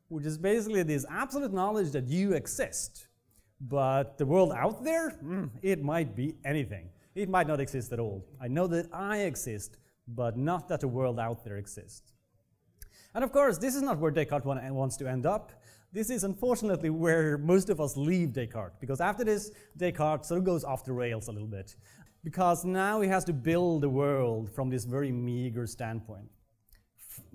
which 0.09 0.25
is 0.25 0.37
basically 0.37 0.83
this 0.83 1.05
absolute 1.09 1.53
knowledge 1.53 1.91
that 1.91 2.07
you 2.07 2.33
exist. 2.33 3.07
But 3.59 4.17
the 4.17 4.25
world 4.25 4.51
out 4.51 4.83
there, 4.83 5.11
mm, 5.23 5.49
it 5.61 5.83
might 5.83 6.15
be 6.15 6.35
anything. 6.45 6.89
It 7.15 7.29
might 7.29 7.47
not 7.47 7.59
exist 7.59 7.91
at 7.91 7.99
all. 7.99 8.25
I 8.39 8.47
know 8.47 8.67
that 8.67 8.87
I 8.93 9.19
exist, 9.19 9.77
but 10.07 10.37
not 10.37 10.69
that 10.69 10.81
the 10.81 10.87
world 10.87 11.19
out 11.19 11.43
there 11.43 11.57
exists. 11.57 12.13
And 13.15 13.23
of 13.23 13.31
course, 13.31 13.57
this 13.57 13.75
is 13.75 13.81
not 13.81 13.97
where 13.97 14.11
Descartes 14.11 14.45
wants 14.45 14.97
to 14.97 15.09
end 15.09 15.25
up. 15.25 15.51
This 15.91 16.09
is 16.11 16.23
unfortunately 16.23 16.91
where 16.91 17.37
most 17.37 17.69
of 17.69 17.81
us 17.81 17.97
leave 17.97 18.33
Descartes, 18.33 18.77
because 18.79 19.01
after 19.01 19.23
this, 19.23 19.51
Descartes 19.75 20.27
sort 20.27 20.39
of 20.39 20.45
goes 20.45 20.63
off 20.63 20.85
the 20.85 20.93
rails 20.93 21.27
a 21.27 21.31
little 21.31 21.47
bit. 21.47 21.75
Because 22.23 22.65
now 22.65 23.01
he 23.01 23.07
has 23.07 23.23
to 23.23 23.33
build 23.33 23.81
the 23.81 23.89
world 23.89 24.53
from 24.53 24.69
this 24.69 24.85
very 24.85 25.11
meager 25.11 25.65
standpoint. 25.65 26.29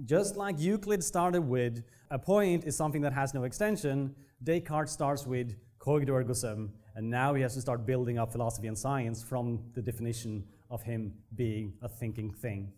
Just 0.05 0.37
like 0.37 0.59
Euclid 0.59 1.03
started 1.03 1.42
with 1.42 1.83
a 2.11 2.18
point 2.18 2.64
is 2.64 2.77
something 2.77 3.03
that 3.03 3.12
has 3.12 3.35
no 3.35 3.45
extension, 3.45 4.14
Descartes 4.42 4.90
starts 4.90 5.27
with 5.27 5.55
cogito 5.79 6.14
ergo 6.14 6.33
sum, 6.33 6.73
and 6.95 7.09
now 7.09 7.35
he 7.35 7.42
has 7.42 7.55
to 7.55 7.61
start 7.61 7.87
building 7.87 8.18
up 8.18 8.33
philosophy 8.33 8.68
and 8.68 8.77
science 8.77 9.23
from 9.23 9.61
the 9.75 9.83
definition 9.83 10.45
of 10.71 10.83
him 10.83 11.14
being 11.35 11.75
a 11.83 11.88
thinking 11.88 12.33
thing. 12.33 12.73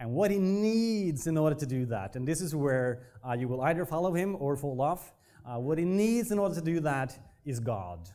And 0.00 0.12
what 0.12 0.30
he 0.30 0.38
needs 0.38 1.26
in 1.26 1.38
order 1.38 1.56
to 1.56 1.66
do 1.66 1.86
that, 1.86 2.16
and 2.16 2.26
this 2.26 2.40
is 2.40 2.54
where 2.54 3.06
uh, 3.26 3.32
you 3.32 3.46
will 3.48 3.62
either 3.62 3.84
follow 3.84 4.12
him 4.12 4.36
or 4.38 4.56
fall 4.56 4.80
off, 4.80 5.12
uh, 5.46 5.58
what 5.58 5.78
he 5.78 5.84
needs 5.84 6.32
in 6.32 6.38
order 6.38 6.54
to 6.54 6.60
do 6.60 6.80
that 6.80 7.18
is 7.44 7.60
God. 7.60 8.08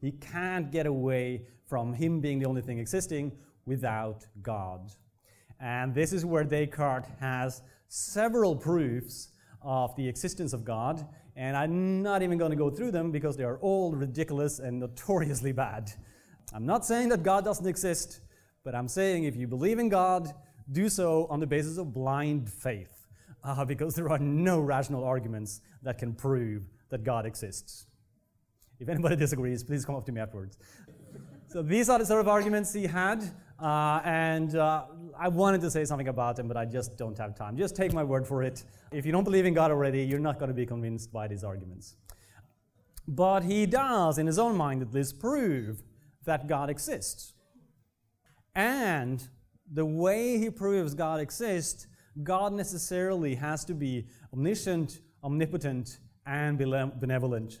He 0.00 0.12
can't 0.12 0.70
get 0.70 0.86
away 0.86 1.46
from 1.66 1.92
him 1.92 2.20
being 2.20 2.38
the 2.38 2.46
only 2.46 2.62
thing 2.62 2.78
existing 2.78 3.32
without 3.64 4.24
God. 4.42 4.92
And 5.60 5.94
this 5.94 6.12
is 6.12 6.24
where 6.24 6.44
Descartes 6.44 7.08
has 7.20 7.62
several 7.88 8.54
proofs 8.56 9.28
of 9.62 9.94
the 9.96 10.06
existence 10.08 10.52
of 10.52 10.64
God, 10.64 11.06
and 11.34 11.56
I'm 11.56 12.02
not 12.02 12.22
even 12.22 12.38
going 12.38 12.50
to 12.50 12.56
go 12.56 12.70
through 12.70 12.92
them 12.92 13.10
because 13.10 13.36
they 13.36 13.44
are 13.44 13.58
all 13.58 13.92
ridiculous 13.92 14.58
and 14.58 14.80
notoriously 14.80 15.52
bad. 15.52 15.92
I'm 16.52 16.66
not 16.66 16.84
saying 16.84 17.08
that 17.10 17.22
God 17.22 17.44
doesn't 17.44 17.66
exist, 17.66 18.20
but 18.64 18.74
I'm 18.74 18.88
saying 18.88 19.24
if 19.24 19.36
you 19.36 19.46
believe 19.46 19.78
in 19.78 19.88
God, 19.88 20.32
do 20.70 20.88
so 20.88 21.26
on 21.30 21.40
the 21.40 21.46
basis 21.46 21.78
of 21.78 21.92
blind 21.92 22.50
faith, 22.50 23.06
uh, 23.44 23.64
because 23.64 23.94
there 23.94 24.10
are 24.10 24.18
no 24.18 24.60
rational 24.60 25.04
arguments 25.04 25.60
that 25.82 25.98
can 25.98 26.14
prove 26.14 26.62
that 26.90 27.04
God 27.04 27.26
exists. 27.26 27.86
If 28.78 28.88
anybody 28.88 29.16
disagrees, 29.24 29.62
please 29.62 29.84
come 29.84 29.94
up 29.94 30.06
to 30.06 30.12
me 30.12 30.20
afterwards. 30.20 30.58
so 31.48 31.62
these 31.62 31.88
are 31.88 31.98
the 31.98 32.06
sort 32.06 32.20
of 32.20 32.28
arguments 32.28 32.72
he 32.72 32.86
had. 32.86 33.22
Uh, 33.58 34.00
and 34.04 34.54
uh, 34.54 34.84
I 35.18 35.28
wanted 35.28 35.62
to 35.62 35.70
say 35.70 35.84
something 35.84 36.08
about 36.08 36.36
them, 36.36 36.46
but 36.46 36.56
I 36.56 36.66
just 36.66 36.98
don't 36.98 37.16
have 37.16 37.34
time. 37.34 37.56
Just 37.56 37.74
take 37.74 37.92
my 37.92 38.04
word 38.04 38.26
for 38.26 38.42
it. 38.42 38.64
If 38.92 39.06
you 39.06 39.12
don't 39.12 39.24
believe 39.24 39.46
in 39.46 39.54
God 39.54 39.70
already, 39.70 40.02
you're 40.02 40.18
not 40.18 40.38
going 40.38 40.48
to 40.48 40.54
be 40.54 40.66
convinced 40.66 41.12
by 41.12 41.26
these 41.26 41.42
arguments. 41.42 41.96
But 43.08 43.44
he 43.44 43.66
does, 43.66 44.18
in 44.18 44.26
his 44.26 44.38
own 44.38 44.56
mind 44.56 44.82
at 44.82 44.92
least, 44.92 45.18
prove 45.18 45.82
that 46.24 46.48
God 46.48 46.68
exists. 46.68 47.32
And 48.54 49.26
the 49.72 49.86
way 49.86 50.38
he 50.38 50.50
proves 50.50 50.94
God 50.94 51.20
exists, 51.20 51.86
God 52.22 52.52
necessarily 52.52 53.34
has 53.36 53.64
to 53.66 53.74
be 53.74 54.06
omniscient, 54.32 55.00
omnipotent, 55.22 55.98
and 56.26 56.58
benevolent. 56.58 57.60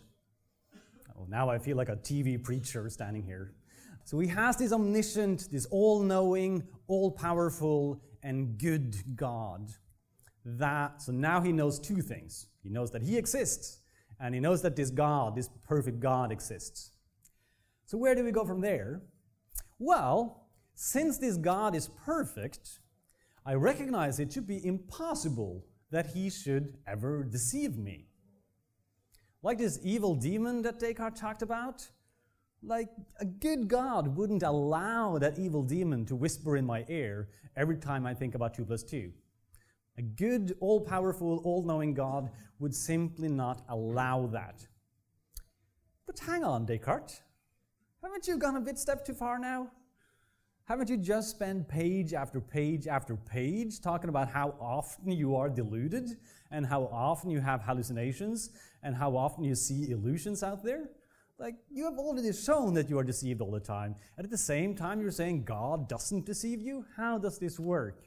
Oh, 1.18 1.26
now 1.28 1.48
I 1.48 1.58
feel 1.58 1.76
like 1.76 1.88
a 1.88 1.96
TV 1.96 2.42
preacher 2.42 2.88
standing 2.90 3.22
here. 3.22 3.54
So 4.06 4.20
he 4.20 4.28
has 4.28 4.56
this 4.56 4.72
omniscient, 4.72 5.48
this 5.50 5.66
all 5.66 6.00
knowing, 6.00 6.62
all 6.86 7.10
powerful, 7.10 8.00
and 8.22 8.56
good 8.56 8.94
God. 9.16 9.72
That, 10.44 11.02
so 11.02 11.10
now 11.10 11.40
he 11.40 11.50
knows 11.50 11.80
two 11.80 12.00
things. 12.00 12.46
He 12.62 12.70
knows 12.70 12.92
that 12.92 13.02
he 13.02 13.18
exists, 13.18 13.80
and 14.20 14.32
he 14.32 14.40
knows 14.40 14.62
that 14.62 14.76
this 14.76 14.90
God, 14.90 15.34
this 15.34 15.50
perfect 15.64 15.98
God, 15.98 16.30
exists. 16.30 16.92
So 17.86 17.98
where 17.98 18.14
do 18.14 18.22
we 18.22 18.30
go 18.30 18.44
from 18.44 18.60
there? 18.60 19.02
Well, 19.80 20.46
since 20.76 21.18
this 21.18 21.36
God 21.36 21.74
is 21.74 21.88
perfect, 21.88 22.78
I 23.44 23.54
recognize 23.54 24.20
it 24.20 24.30
to 24.32 24.40
be 24.40 24.64
impossible 24.64 25.64
that 25.90 26.06
he 26.14 26.30
should 26.30 26.74
ever 26.86 27.24
deceive 27.24 27.76
me. 27.76 28.06
Like 29.42 29.58
this 29.58 29.80
evil 29.82 30.14
demon 30.14 30.62
that 30.62 30.78
Descartes 30.78 31.18
talked 31.18 31.42
about, 31.42 31.88
like, 32.62 32.88
a 33.20 33.24
good 33.24 33.68
God 33.68 34.16
wouldn't 34.16 34.42
allow 34.42 35.18
that 35.18 35.38
evil 35.38 35.62
demon 35.62 36.04
to 36.06 36.16
whisper 36.16 36.56
in 36.56 36.64
my 36.64 36.84
ear 36.88 37.28
every 37.56 37.76
time 37.76 38.06
I 38.06 38.14
think 38.14 38.34
about 38.34 38.54
2 38.54 38.64
plus 38.64 38.82
2. 38.82 39.12
A 39.98 40.02
good, 40.02 40.56
all 40.60 40.80
powerful, 40.80 41.40
all 41.44 41.62
knowing 41.62 41.94
God 41.94 42.30
would 42.58 42.74
simply 42.74 43.28
not 43.28 43.62
allow 43.68 44.26
that. 44.26 44.66
But 46.06 46.18
hang 46.18 46.44
on, 46.44 46.66
Descartes. 46.66 47.20
Haven't 48.02 48.28
you 48.28 48.38
gone 48.38 48.56
a 48.56 48.60
bit 48.60 48.78
step 48.78 49.04
too 49.04 49.14
far 49.14 49.38
now? 49.38 49.70
Haven't 50.64 50.90
you 50.90 50.96
just 50.96 51.30
spent 51.30 51.68
page 51.68 52.12
after 52.12 52.40
page 52.40 52.86
after 52.88 53.16
page 53.16 53.80
talking 53.80 54.08
about 54.08 54.28
how 54.28 54.54
often 54.60 55.12
you 55.12 55.36
are 55.36 55.48
deluded 55.48 56.16
and 56.50 56.66
how 56.66 56.90
often 56.92 57.30
you 57.30 57.40
have 57.40 57.62
hallucinations 57.62 58.50
and 58.82 58.94
how 58.94 59.16
often 59.16 59.44
you 59.44 59.54
see 59.54 59.90
illusions 59.90 60.42
out 60.42 60.64
there? 60.64 60.90
Like, 61.38 61.56
you 61.70 61.84
have 61.84 61.98
already 61.98 62.32
shown 62.32 62.72
that 62.74 62.88
you 62.88 62.98
are 62.98 63.04
deceived 63.04 63.42
all 63.42 63.50
the 63.50 63.60
time. 63.60 63.94
And 64.16 64.24
at 64.24 64.30
the 64.30 64.38
same 64.38 64.74
time, 64.74 65.00
you're 65.02 65.10
saying 65.10 65.44
God 65.44 65.88
doesn't 65.88 66.24
deceive 66.24 66.62
you? 66.62 66.86
How 66.96 67.18
does 67.18 67.38
this 67.38 67.60
work? 67.60 68.04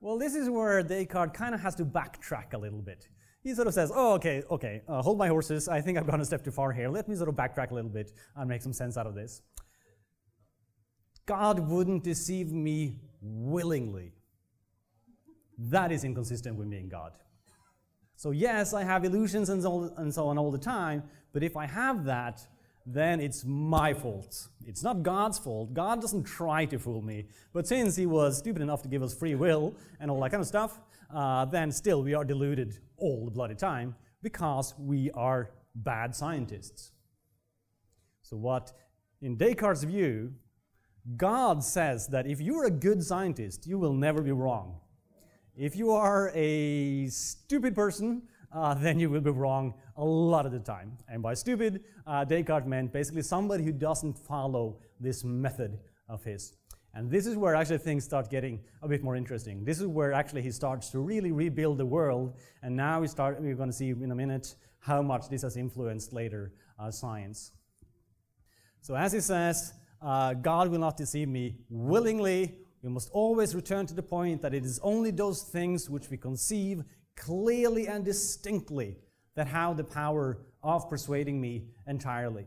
Well, 0.00 0.18
this 0.18 0.34
is 0.34 0.50
where 0.50 0.82
Descartes 0.82 1.32
kind 1.32 1.54
of 1.54 1.60
has 1.62 1.74
to 1.76 1.84
backtrack 1.84 2.52
a 2.52 2.58
little 2.58 2.82
bit. 2.82 3.08
He 3.42 3.54
sort 3.54 3.66
of 3.66 3.74
says, 3.74 3.90
oh, 3.94 4.14
okay, 4.14 4.42
okay, 4.50 4.82
uh, 4.88 5.00
hold 5.00 5.16
my 5.16 5.28
horses. 5.28 5.68
I 5.68 5.80
think 5.80 5.96
I've 5.96 6.06
gone 6.06 6.20
a 6.20 6.24
step 6.24 6.44
too 6.44 6.50
far 6.50 6.72
here. 6.72 6.88
Let 6.88 7.08
me 7.08 7.16
sort 7.16 7.28
of 7.30 7.34
backtrack 7.34 7.70
a 7.70 7.74
little 7.74 7.90
bit 7.90 8.12
and 8.36 8.48
make 8.48 8.62
some 8.62 8.72
sense 8.74 8.96
out 8.96 9.06
of 9.06 9.14
this. 9.14 9.40
God 11.24 11.58
wouldn't 11.60 12.04
deceive 12.04 12.52
me 12.52 13.00
willingly. 13.20 14.12
That 15.58 15.92
is 15.92 16.04
inconsistent 16.04 16.56
with 16.56 16.70
being 16.70 16.88
God. 16.88 17.12
So, 18.18 18.32
yes, 18.32 18.74
I 18.74 18.82
have 18.82 19.04
illusions 19.04 19.48
and 19.48 19.62
so, 19.62 20.26
on 20.26 20.38
all 20.38 20.50
the 20.50 20.58
time, 20.58 21.04
but 21.32 21.44
if 21.44 21.56
I 21.56 21.66
have 21.66 22.04
that, 22.06 22.44
then 22.84 23.20
it's 23.20 23.44
my 23.44 23.94
fault. 23.94 24.48
It's 24.66 24.82
not 24.82 25.04
God's 25.04 25.38
fault. 25.38 25.72
God 25.72 26.00
doesn't 26.00 26.24
try 26.24 26.64
to 26.64 26.80
fool 26.80 27.00
me. 27.00 27.28
But 27.52 27.68
since 27.68 27.94
He 27.94 28.06
was 28.06 28.36
stupid 28.36 28.60
enough 28.60 28.82
to 28.82 28.88
give 28.88 29.04
us 29.04 29.14
free 29.14 29.36
will 29.36 29.76
and 30.00 30.10
all 30.10 30.20
that 30.22 30.32
kind 30.32 30.40
of 30.40 30.48
stuff, 30.48 30.80
uh, 31.14 31.44
then 31.44 31.70
still 31.70 32.02
we 32.02 32.12
are 32.12 32.24
deluded 32.24 32.80
all 32.96 33.24
the 33.24 33.30
bloody 33.30 33.54
time 33.54 33.94
because 34.20 34.74
we 34.80 35.12
are 35.12 35.52
bad 35.76 36.12
scientists. 36.16 36.90
So, 38.22 38.36
what 38.36 38.72
in 39.22 39.36
Descartes' 39.36 39.84
view, 39.84 40.34
God 41.16 41.62
says 41.62 42.08
that 42.08 42.26
if 42.26 42.40
you're 42.40 42.64
a 42.64 42.70
good 42.70 43.04
scientist, 43.04 43.64
you 43.68 43.78
will 43.78 43.94
never 43.94 44.22
be 44.22 44.32
wrong. 44.32 44.80
If 45.58 45.74
you 45.74 45.90
are 45.90 46.30
a 46.36 47.08
stupid 47.08 47.74
person, 47.74 48.22
uh, 48.52 48.74
then 48.84 49.00
you 49.00 49.10
will 49.10 49.20
be 49.20 49.30
wrong 49.30 49.74
a 49.96 50.04
lot 50.04 50.46
of 50.46 50.52
the 50.52 50.60
time. 50.60 50.96
And 51.08 51.20
by 51.20 51.34
stupid, 51.34 51.82
uh, 52.06 52.24
Descartes 52.24 52.64
meant 52.64 52.92
basically 52.92 53.22
somebody 53.22 53.64
who 53.64 53.72
doesn't 53.72 54.16
follow 54.16 54.78
this 55.00 55.24
method 55.24 55.80
of 56.08 56.22
his. 56.22 56.52
And 56.94 57.10
this 57.10 57.26
is 57.26 57.36
where 57.36 57.56
actually 57.56 57.78
things 57.78 58.04
start 58.04 58.30
getting 58.30 58.60
a 58.82 58.88
bit 58.88 59.02
more 59.02 59.16
interesting. 59.16 59.64
This 59.64 59.80
is 59.80 59.86
where 59.88 60.12
actually 60.12 60.42
he 60.42 60.52
starts 60.52 60.90
to 60.90 61.00
really 61.00 61.32
rebuild 61.32 61.78
the 61.78 61.86
world. 61.86 62.34
And 62.62 62.76
now 62.76 63.00
we 63.00 63.08
start, 63.08 63.40
we're 63.40 63.56
going 63.56 63.68
to 63.68 63.76
see 63.76 63.90
in 63.90 64.12
a 64.12 64.14
minute 64.14 64.54
how 64.78 65.02
much 65.02 65.28
this 65.28 65.42
has 65.42 65.56
influenced 65.56 66.12
later 66.12 66.52
uh, 66.78 66.92
science. 66.92 67.50
So 68.80 68.94
as 68.94 69.12
he 69.12 69.20
says, 69.20 69.72
uh, 70.00 70.34
God 70.34 70.68
will 70.68 70.78
not 70.78 70.96
deceive 70.96 71.28
me 71.28 71.56
willingly. 71.68 72.58
We 72.82 72.90
must 72.90 73.10
always 73.12 73.54
return 73.54 73.86
to 73.86 73.94
the 73.94 74.02
point 74.02 74.42
that 74.42 74.54
it 74.54 74.64
is 74.64 74.78
only 74.82 75.10
those 75.10 75.42
things 75.42 75.90
which 75.90 76.10
we 76.10 76.16
conceive 76.16 76.84
clearly 77.16 77.88
and 77.88 78.04
distinctly 78.04 78.96
that 79.34 79.48
have 79.48 79.76
the 79.76 79.84
power 79.84 80.38
of 80.62 80.88
persuading 80.88 81.40
me 81.40 81.64
entirely. 81.86 82.46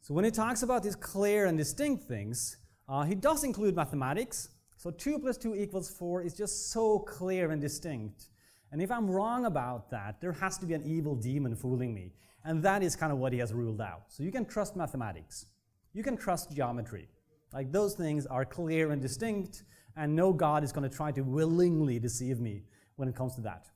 So 0.00 0.14
when 0.14 0.24
he 0.24 0.30
talks 0.30 0.62
about 0.62 0.82
these 0.82 0.96
clear 0.96 1.46
and 1.46 1.58
distinct 1.58 2.04
things, 2.04 2.56
uh, 2.88 3.04
he 3.04 3.14
does 3.14 3.44
include 3.44 3.76
mathematics. 3.76 4.48
So 4.76 4.90
2 4.90 5.18
plus 5.18 5.36
2 5.36 5.54
equals 5.56 5.90
4 5.90 6.22
is 6.22 6.34
just 6.34 6.70
so 6.70 6.98
clear 6.98 7.50
and 7.50 7.60
distinct. 7.60 8.28
And 8.72 8.80
if 8.80 8.90
I'm 8.90 9.10
wrong 9.10 9.44
about 9.44 9.90
that, 9.90 10.20
there 10.20 10.32
has 10.32 10.56
to 10.58 10.66
be 10.66 10.74
an 10.74 10.82
evil 10.84 11.14
demon 11.14 11.54
fooling 11.54 11.92
me. 11.92 12.12
And 12.44 12.62
that 12.62 12.82
is 12.82 12.96
kind 12.96 13.12
of 13.12 13.18
what 13.18 13.32
he 13.32 13.38
has 13.40 13.52
ruled 13.52 13.80
out. 13.80 14.04
So 14.08 14.22
you 14.22 14.32
can 14.32 14.46
trust 14.46 14.74
mathematics. 14.74 15.46
You 15.92 16.02
can 16.02 16.16
trust 16.16 16.52
geometry. 16.52 17.08
Like 17.52 17.72
those 17.72 17.94
things 17.94 18.26
are 18.26 18.44
clear 18.44 18.90
and 18.92 19.02
distinct, 19.02 19.64
and 19.96 20.14
no 20.14 20.32
God 20.32 20.62
is 20.62 20.72
going 20.72 20.88
to 20.88 20.96
try 20.96 21.10
to 21.12 21.22
willingly 21.22 21.98
deceive 21.98 22.40
me 22.40 22.62
when 22.96 23.08
it 23.08 23.16
comes 23.16 23.34
to 23.34 23.40
that. 23.42 23.66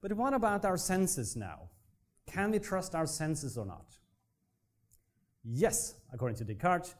But 0.00 0.12
what 0.12 0.34
about 0.34 0.64
our 0.64 0.76
senses 0.76 1.34
now? 1.34 1.70
Can 2.26 2.50
we 2.50 2.58
trust 2.58 2.94
our 2.94 3.06
senses 3.06 3.56
or 3.58 3.66
not? 3.66 3.96
Yes, 5.42 5.94
according 6.12 6.38
to 6.38 6.44
Descartes, 6.44 6.94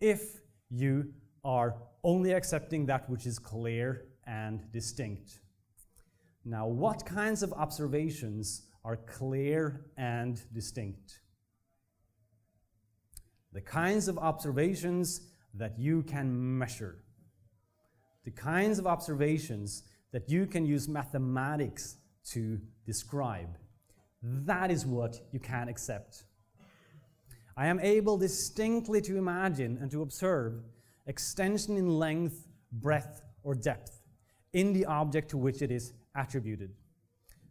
if 0.00 0.40
you 0.70 1.12
are 1.44 1.76
only 2.02 2.32
accepting 2.32 2.86
that 2.86 3.08
which 3.08 3.26
is 3.26 3.38
clear 3.38 4.06
and 4.26 4.70
distinct. 4.72 5.40
Now, 6.44 6.66
what 6.66 7.06
kinds 7.06 7.42
of 7.42 7.52
observations 7.52 8.62
are 8.84 8.96
clear 8.96 9.86
and 9.96 10.40
distinct? 10.52 11.20
The 13.52 13.60
kinds 13.60 14.08
of 14.08 14.18
observations 14.18 15.20
that 15.56 15.78
you 15.78 16.02
can 16.02 16.58
measure. 16.58 16.98
The 18.24 18.30
kinds 18.30 18.78
of 18.78 18.86
observations 18.86 19.82
that 20.12 20.28
you 20.28 20.46
can 20.46 20.64
use 20.64 20.88
mathematics 20.88 21.96
to 22.30 22.60
describe. 22.86 23.58
That 24.22 24.70
is 24.70 24.86
what 24.86 25.20
you 25.32 25.40
can 25.40 25.68
accept. 25.68 26.24
I 27.56 27.66
am 27.66 27.78
able 27.80 28.16
distinctly 28.16 29.00
to 29.02 29.16
imagine 29.16 29.78
and 29.80 29.90
to 29.90 30.02
observe 30.02 30.62
extension 31.06 31.76
in 31.76 31.88
length, 31.98 32.48
breadth, 32.72 33.22
or 33.42 33.54
depth 33.54 34.00
in 34.52 34.72
the 34.72 34.86
object 34.86 35.28
to 35.30 35.36
which 35.36 35.62
it 35.62 35.70
is 35.70 35.92
attributed. 36.14 36.70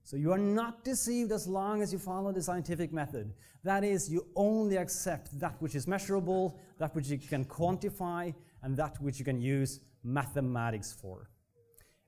So 0.03 0.17
you 0.17 0.31
are 0.31 0.37
not 0.37 0.83
deceived 0.83 1.31
as 1.31 1.47
long 1.47 1.81
as 1.81 1.93
you 1.93 1.99
follow 1.99 2.31
the 2.31 2.41
scientific 2.41 2.91
method. 2.91 3.33
That 3.63 3.85
is, 3.85 4.09
you 4.09 4.27
only 4.35 4.75
accept 4.75 5.39
that 5.39 5.55
which 5.61 5.75
is 5.75 5.87
measurable, 5.87 6.59
that 6.77 6.93
which 6.93 7.07
you 7.07 7.17
can 7.17 7.45
quantify, 7.45 8.33
and 8.63 8.75
that 8.77 9.01
which 9.01 9.17
you 9.17 9.25
can 9.25 9.39
use 9.39 9.79
mathematics 10.03 10.91
for. 10.91 11.29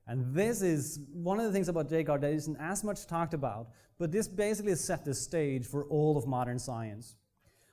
And 0.06 0.34
this 0.34 0.60
is 0.62 1.00
one 1.12 1.40
of 1.40 1.46
the 1.46 1.52
things 1.52 1.68
about 1.68 1.88
Descartes 1.88 2.20
that 2.20 2.32
isn't 2.32 2.56
as 2.60 2.84
much 2.84 3.06
talked 3.06 3.34
about, 3.34 3.68
but 3.98 4.12
this 4.12 4.28
basically 4.28 4.74
set 4.74 5.04
the 5.04 5.14
stage 5.14 5.66
for 5.66 5.86
all 5.86 6.16
of 6.16 6.26
modern 6.26 6.58
science. 6.58 7.16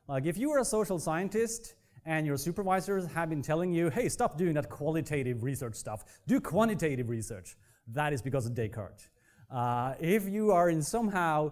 Like 0.08 0.26
if 0.26 0.38
you 0.38 0.52
are 0.52 0.60
a 0.60 0.66
social 0.66 1.00
scientist 1.00 1.76
and 2.06 2.26
your 2.26 2.38
supervisors 2.38 3.06
have 3.08 3.30
been 3.30 3.42
telling 3.42 3.72
you, 3.74 3.90
hey, 3.90 4.10
stop 4.10 4.38
doing 4.38 4.54
that 4.54 4.70
qualitative 4.70 5.44
research 5.44 5.76
stuff, 5.76 6.06
do 6.28 6.40
quantitative 6.40 7.10
research, 7.10 7.56
that 7.88 8.14
is 8.14 8.22
because 8.22 8.46
of 8.46 8.54
Descartes. 8.54 9.10
Uh, 9.54 9.94
if 10.00 10.28
you 10.28 10.52
are 10.52 10.70
in 10.70 10.82
somehow 10.82 11.52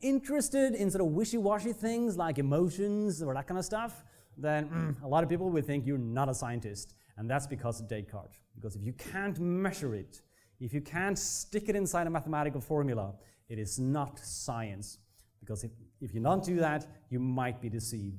interested 0.00 0.74
in 0.74 0.90
sort 0.90 1.02
of 1.02 1.08
wishy-washy 1.08 1.72
things 1.72 2.16
like 2.16 2.38
emotions 2.38 3.22
or 3.22 3.34
that 3.34 3.46
kind 3.46 3.58
of 3.58 3.64
stuff, 3.64 4.04
then 4.38 4.68
mm, 4.68 5.02
a 5.02 5.08
lot 5.08 5.22
of 5.22 5.28
people 5.28 5.50
would 5.50 5.66
think 5.66 5.86
you're 5.86 5.98
not 5.98 6.28
a 6.28 6.34
scientist. 6.34 6.94
And 7.18 7.28
that's 7.28 7.46
because 7.46 7.80
of 7.80 7.88
Descartes. 7.88 8.40
Because 8.54 8.74
if 8.74 8.82
you 8.82 8.94
can't 8.94 9.38
measure 9.38 9.94
it, 9.94 10.22
if 10.60 10.72
you 10.72 10.80
can't 10.80 11.18
stick 11.18 11.68
it 11.68 11.76
inside 11.76 12.06
a 12.06 12.10
mathematical 12.10 12.60
formula, 12.60 13.14
it 13.48 13.58
is 13.58 13.78
not 13.78 14.18
science. 14.18 14.98
Because 15.40 15.62
if, 15.62 15.72
if 16.00 16.14
you 16.14 16.20
don't 16.20 16.42
do 16.42 16.56
that, 16.56 16.86
you 17.10 17.20
might 17.20 17.60
be 17.60 17.68
deceived. 17.68 18.16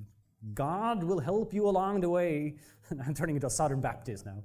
God 0.53 1.03
will 1.03 1.19
help 1.19 1.53
you 1.53 1.67
along 1.67 2.01
the 2.01 2.09
way. 2.09 2.57
I'm 3.05 3.13
turning 3.15 3.35
into 3.35 3.47
a 3.47 3.49
Southern 3.49 3.81
Baptist 3.81 4.25
now. 4.25 4.43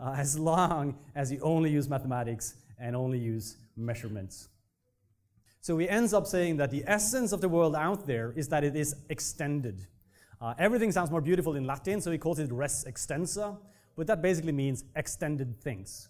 Uh, 0.00 0.14
as 0.16 0.38
long 0.38 0.96
as 1.14 1.30
you 1.30 1.40
only 1.42 1.70
use 1.70 1.88
mathematics 1.88 2.54
and 2.80 2.96
only 2.96 3.18
use 3.18 3.56
measurements. 3.76 4.48
So 5.60 5.76
he 5.76 5.88
ends 5.88 6.14
up 6.14 6.26
saying 6.26 6.56
that 6.56 6.70
the 6.70 6.82
essence 6.86 7.32
of 7.32 7.40
the 7.40 7.48
world 7.48 7.76
out 7.76 8.06
there 8.06 8.32
is 8.34 8.48
that 8.48 8.64
it 8.64 8.74
is 8.74 8.96
extended. 9.10 9.86
Uh, 10.40 10.54
everything 10.58 10.90
sounds 10.90 11.10
more 11.10 11.20
beautiful 11.20 11.54
in 11.54 11.64
Latin, 11.64 12.00
so 12.00 12.10
he 12.10 12.16
calls 12.16 12.38
it 12.38 12.50
res 12.50 12.84
extensa, 12.88 13.58
but 13.94 14.06
that 14.06 14.22
basically 14.22 14.52
means 14.52 14.84
extended 14.96 15.60
things. 15.60 16.08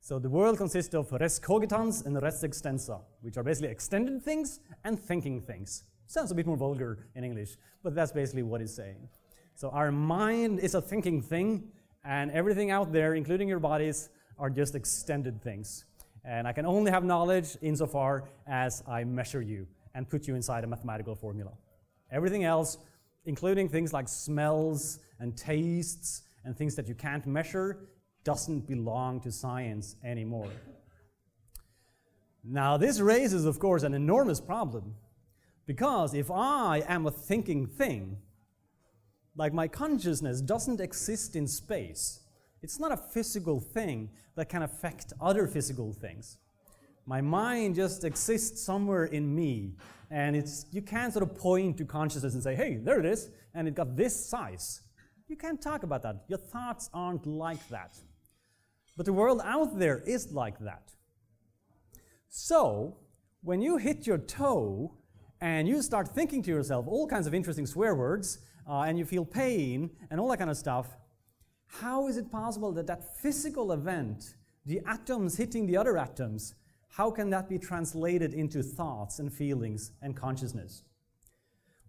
So 0.00 0.20
the 0.20 0.28
world 0.28 0.58
consists 0.58 0.94
of 0.94 1.10
res 1.12 1.40
cogitans 1.40 2.06
and 2.06 2.22
res 2.22 2.44
extensa, 2.44 3.00
which 3.20 3.36
are 3.36 3.42
basically 3.42 3.70
extended 3.70 4.22
things 4.22 4.60
and 4.84 5.00
thinking 5.00 5.40
things. 5.40 5.82
Sounds 6.06 6.30
a 6.30 6.34
bit 6.34 6.46
more 6.46 6.56
vulgar 6.56 7.08
in 7.16 7.24
English, 7.24 7.56
but 7.82 7.96
that's 7.96 8.12
basically 8.12 8.44
what 8.44 8.60
he's 8.60 8.74
saying. 8.74 9.08
So 9.56 9.70
our 9.70 9.90
mind 9.90 10.60
is 10.60 10.74
a 10.74 10.80
thinking 10.80 11.20
thing, 11.20 11.72
and 12.04 12.30
everything 12.30 12.70
out 12.70 12.92
there, 12.92 13.14
including 13.14 13.48
your 13.48 13.60
bodies, 13.60 14.10
are 14.38 14.50
just 14.50 14.74
extended 14.74 15.42
things. 15.42 15.84
And 16.24 16.48
I 16.48 16.52
can 16.52 16.64
only 16.64 16.90
have 16.90 17.04
knowledge 17.04 17.56
insofar 17.60 18.24
as 18.46 18.82
I 18.88 19.04
measure 19.04 19.42
you 19.42 19.66
and 19.94 20.08
put 20.08 20.26
you 20.26 20.34
inside 20.34 20.64
a 20.64 20.66
mathematical 20.66 21.14
formula. 21.14 21.52
Everything 22.10 22.44
else, 22.44 22.78
including 23.26 23.68
things 23.68 23.92
like 23.92 24.08
smells 24.08 25.00
and 25.20 25.36
tastes 25.36 26.22
and 26.44 26.56
things 26.56 26.74
that 26.76 26.88
you 26.88 26.94
can't 26.94 27.26
measure, 27.26 27.88
doesn't 28.24 28.66
belong 28.66 29.20
to 29.20 29.30
science 29.30 29.96
anymore. 30.02 30.50
Now, 32.42 32.76
this 32.76 33.00
raises, 33.00 33.44
of 33.44 33.58
course, 33.58 33.82
an 33.82 33.94
enormous 33.94 34.40
problem 34.40 34.94
because 35.66 36.14
if 36.14 36.30
I 36.30 36.82
am 36.86 37.06
a 37.06 37.10
thinking 37.10 37.66
thing, 37.66 38.18
like 39.36 39.52
my 39.52 39.66
consciousness 39.66 40.40
doesn't 40.40 40.80
exist 40.80 41.36
in 41.36 41.46
space, 41.46 42.20
it's 42.64 42.80
not 42.80 42.90
a 42.90 42.96
physical 42.96 43.60
thing 43.60 44.08
that 44.36 44.48
can 44.48 44.62
affect 44.62 45.12
other 45.20 45.46
physical 45.46 45.92
things. 45.92 46.38
My 47.04 47.20
mind 47.20 47.74
just 47.74 48.04
exists 48.04 48.62
somewhere 48.62 49.04
in 49.04 49.34
me, 49.34 49.74
and 50.10 50.34
it's, 50.34 50.64
you 50.72 50.80
can't 50.80 51.12
sort 51.12 51.24
of 51.24 51.36
point 51.36 51.76
to 51.76 51.84
consciousness 51.84 52.32
and 52.32 52.42
say, 52.42 52.54
hey, 52.54 52.76
there 52.76 52.98
it 52.98 53.04
is, 53.04 53.28
and 53.54 53.68
it 53.68 53.74
got 53.74 53.94
this 53.96 54.16
size. 54.16 54.80
You 55.28 55.36
can't 55.36 55.60
talk 55.60 55.82
about 55.82 56.02
that. 56.04 56.24
Your 56.26 56.38
thoughts 56.38 56.88
aren't 56.94 57.26
like 57.26 57.68
that. 57.68 57.98
But 58.96 59.04
the 59.04 59.12
world 59.12 59.42
out 59.44 59.78
there 59.78 59.98
is 60.06 60.32
like 60.32 60.58
that. 60.60 60.90
So, 62.30 62.96
when 63.42 63.60
you 63.60 63.76
hit 63.76 64.06
your 64.06 64.18
toe 64.18 64.94
and 65.42 65.68
you 65.68 65.82
start 65.82 66.08
thinking 66.08 66.42
to 66.44 66.50
yourself 66.50 66.86
all 66.88 67.06
kinds 67.06 67.26
of 67.26 67.34
interesting 67.34 67.66
swear 67.66 67.94
words, 67.94 68.38
uh, 68.66 68.80
and 68.86 68.98
you 68.98 69.04
feel 69.04 69.26
pain 69.26 69.90
and 70.10 70.18
all 70.18 70.28
that 70.28 70.38
kind 70.38 70.48
of 70.48 70.56
stuff, 70.56 70.86
how 71.66 72.08
is 72.08 72.16
it 72.16 72.30
possible 72.30 72.72
that 72.72 72.86
that 72.86 73.16
physical 73.18 73.72
event, 73.72 74.34
the 74.66 74.80
atoms 74.86 75.36
hitting 75.36 75.66
the 75.66 75.76
other 75.76 75.96
atoms, 75.96 76.54
how 76.88 77.10
can 77.10 77.30
that 77.30 77.48
be 77.48 77.58
translated 77.58 78.34
into 78.34 78.62
thoughts 78.62 79.18
and 79.18 79.32
feelings 79.32 79.92
and 80.00 80.16
consciousness? 80.16 80.82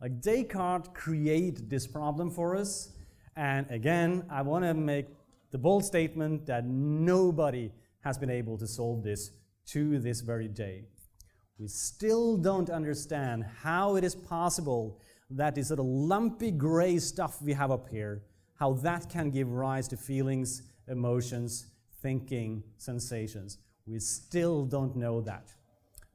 Like 0.02 0.20
Descartes 0.22 0.90
created 0.94 1.70
this 1.70 1.88
problem 1.88 2.32
for 2.32 2.56
us, 2.56 2.90
and 3.36 3.70
again, 3.70 4.26
I 4.30 4.42
want 4.42 4.66
to 4.66 4.74
make 4.74 5.08
the 5.52 5.58
bold 5.58 5.86
statement 5.86 6.46
that 6.48 6.66
nobody 6.66 7.72
has 8.02 8.18
been 8.18 8.30
able 8.30 8.58
to 8.58 8.68
solve 8.68 9.04
this 9.04 9.32
to 9.68 10.00
this 10.00 10.22
very 10.22 10.48
day. 10.48 10.86
We 11.58 11.68
still 11.68 12.38
don't 12.38 12.70
understand 12.70 13.46
how 13.62 13.96
it 13.96 14.04
is 14.04 14.16
possible 14.16 15.00
that 15.30 15.58
is 15.58 15.70
sort 15.70 15.80
of 15.80 15.86
lumpy 15.86 16.52
gray 16.52 16.98
stuff 17.00 17.42
we 17.42 17.54
have 17.54 17.72
up 17.72 17.90
here, 17.90 18.24
how 18.56 18.74
that 18.74 19.10
can 19.10 19.30
give 19.30 19.52
rise 19.52 19.88
to 19.89 19.98
feelings, 19.98 20.63
emotions, 20.88 21.68
thinking, 22.02 22.63
sensations. 22.78 23.58
We 23.86 24.00
still 24.00 24.65
don't 24.65 24.96
know 24.96 25.22
that. 25.22 25.54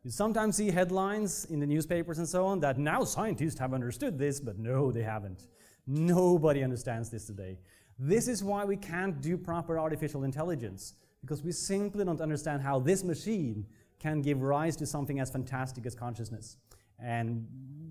You 0.02 0.10
sometimes 0.10 0.56
see 0.56 0.70
headlines 0.70 1.44
in 1.46 1.60
the 1.60 1.66
newspapers 1.66 2.18
and 2.18 2.28
so 2.28 2.46
on 2.46 2.60
that 2.60 2.78
now 2.78 3.04
scientists 3.04 3.58
have 3.58 3.74
understood 3.74 4.18
this, 4.18 4.40
but 4.40 4.58
no, 4.58 4.90
they 4.90 5.02
haven't. 5.02 5.48
Nobody 5.86 6.64
understands 6.64 7.10
this 7.10 7.26
today. 7.26 7.58
This 7.98 8.26
is 8.28 8.42
why 8.42 8.64
we 8.64 8.76
can't 8.76 9.20
do 9.20 9.36
proper 9.36 9.78
artificial 9.78 10.24
intelligence, 10.24 10.94
because 11.20 11.42
we 11.42 11.52
simply 11.52 12.04
don't 12.04 12.20
understand 12.22 12.62
how 12.62 12.78
this 12.80 13.04
machine 13.04 13.66
can 13.98 14.22
give 14.22 14.40
rise 14.40 14.74
to 14.76 14.86
something 14.86 15.20
as 15.20 15.30
fantastic 15.30 15.84
as 15.84 15.94
consciousness. 15.94 16.56
And 16.98 17.46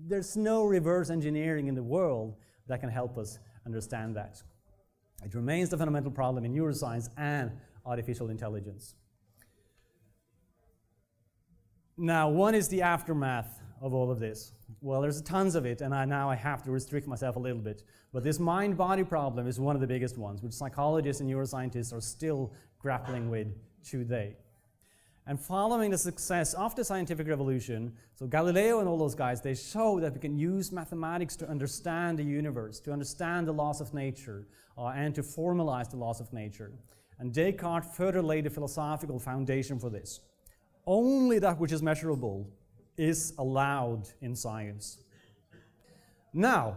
there's 0.08 0.36
no 0.36 0.64
reverse 0.64 1.10
engineering 1.10 1.68
in 1.68 1.76
the 1.76 1.82
world 1.82 2.34
that 2.66 2.80
can 2.80 2.88
help 2.88 3.18
us 3.18 3.38
understand 3.66 4.16
that. 4.16 4.42
It 5.24 5.34
remains 5.34 5.68
the 5.68 5.76
fundamental 5.76 6.10
problem 6.10 6.44
in 6.44 6.54
neuroscience 6.54 7.08
and 7.16 7.52
artificial 7.84 8.30
intelligence. 8.30 8.94
Now, 11.96 12.30
one 12.30 12.54
is 12.54 12.68
the 12.68 12.82
aftermath 12.82 13.60
of 13.80 13.92
all 13.92 14.10
of 14.10 14.20
this. 14.20 14.52
Well, 14.80 15.02
there's 15.02 15.20
tons 15.20 15.54
of 15.54 15.66
it, 15.66 15.82
and 15.82 15.94
I, 15.94 16.04
now 16.04 16.30
I 16.30 16.34
have 16.36 16.62
to 16.62 16.70
restrict 16.70 17.06
myself 17.06 17.36
a 17.36 17.38
little 17.38 17.60
bit. 17.60 17.82
But 18.12 18.24
this 18.24 18.38
mind 18.38 18.76
body 18.76 19.04
problem 19.04 19.46
is 19.46 19.60
one 19.60 19.74
of 19.74 19.80
the 19.80 19.86
biggest 19.86 20.16
ones, 20.16 20.42
which 20.42 20.52
psychologists 20.52 21.20
and 21.20 21.30
neuroscientists 21.30 21.92
are 21.92 22.00
still 22.00 22.52
grappling 22.78 23.28
with 23.28 23.48
today. 23.84 24.36
And 25.26 25.38
following 25.38 25.90
the 25.90 25.98
success 25.98 26.54
of 26.54 26.74
the 26.74 26.84
scientific 26.84 27.28
revolution, 27.28 27.92
so 28.14 28.26
Galileo 28.26 28.80
and 28.80 28.88
all 28.88 28.98
those 28.98 29.14
guys, 29.14 29.40
they 29.40 29.54
show 29.54 30.00
that 30.00 30.14
we 30.14 30.18
can 30.18 30.36
use 30.36 30.72
mathematics 30.72 31.36
to 31.36 31.48
understand 31.48 32.18
the 32.18 32.24
universe, 32.24 32.80
to 32.80 32.92
understand 32.92 33.46
the 33.46 33.52
laws 33.52 33.80
of 33.80 33.94
nature, 33.94 34.46
uh, 34.76 34.86
and 34.86 35.14
to 35.14 35.22
formalize 35.22 35.90
the 35.90 35.96
laws 35.96 36.20
of 36.20 36.32
nature. 36.32 36.72
And 37.18 37.32
Descartes 37.32 37.94
further 37.94 38.22
laid 38.22 38.44
the 38.44 38.50
philosophical 38.50 39.18
foundation 39.18 39.78
for 39.78 39.90
this. 39.90 40.20
Only 40.86 41.38
that 41.38 41.58
which 41.58 41.70
is 41.70 41.82
measurable 41.82 42.50
is 42.96 43.34
allowed 43.38 44.08
in 44.22 44.34
science. 44.34 44.98
Now, 46.32 46.76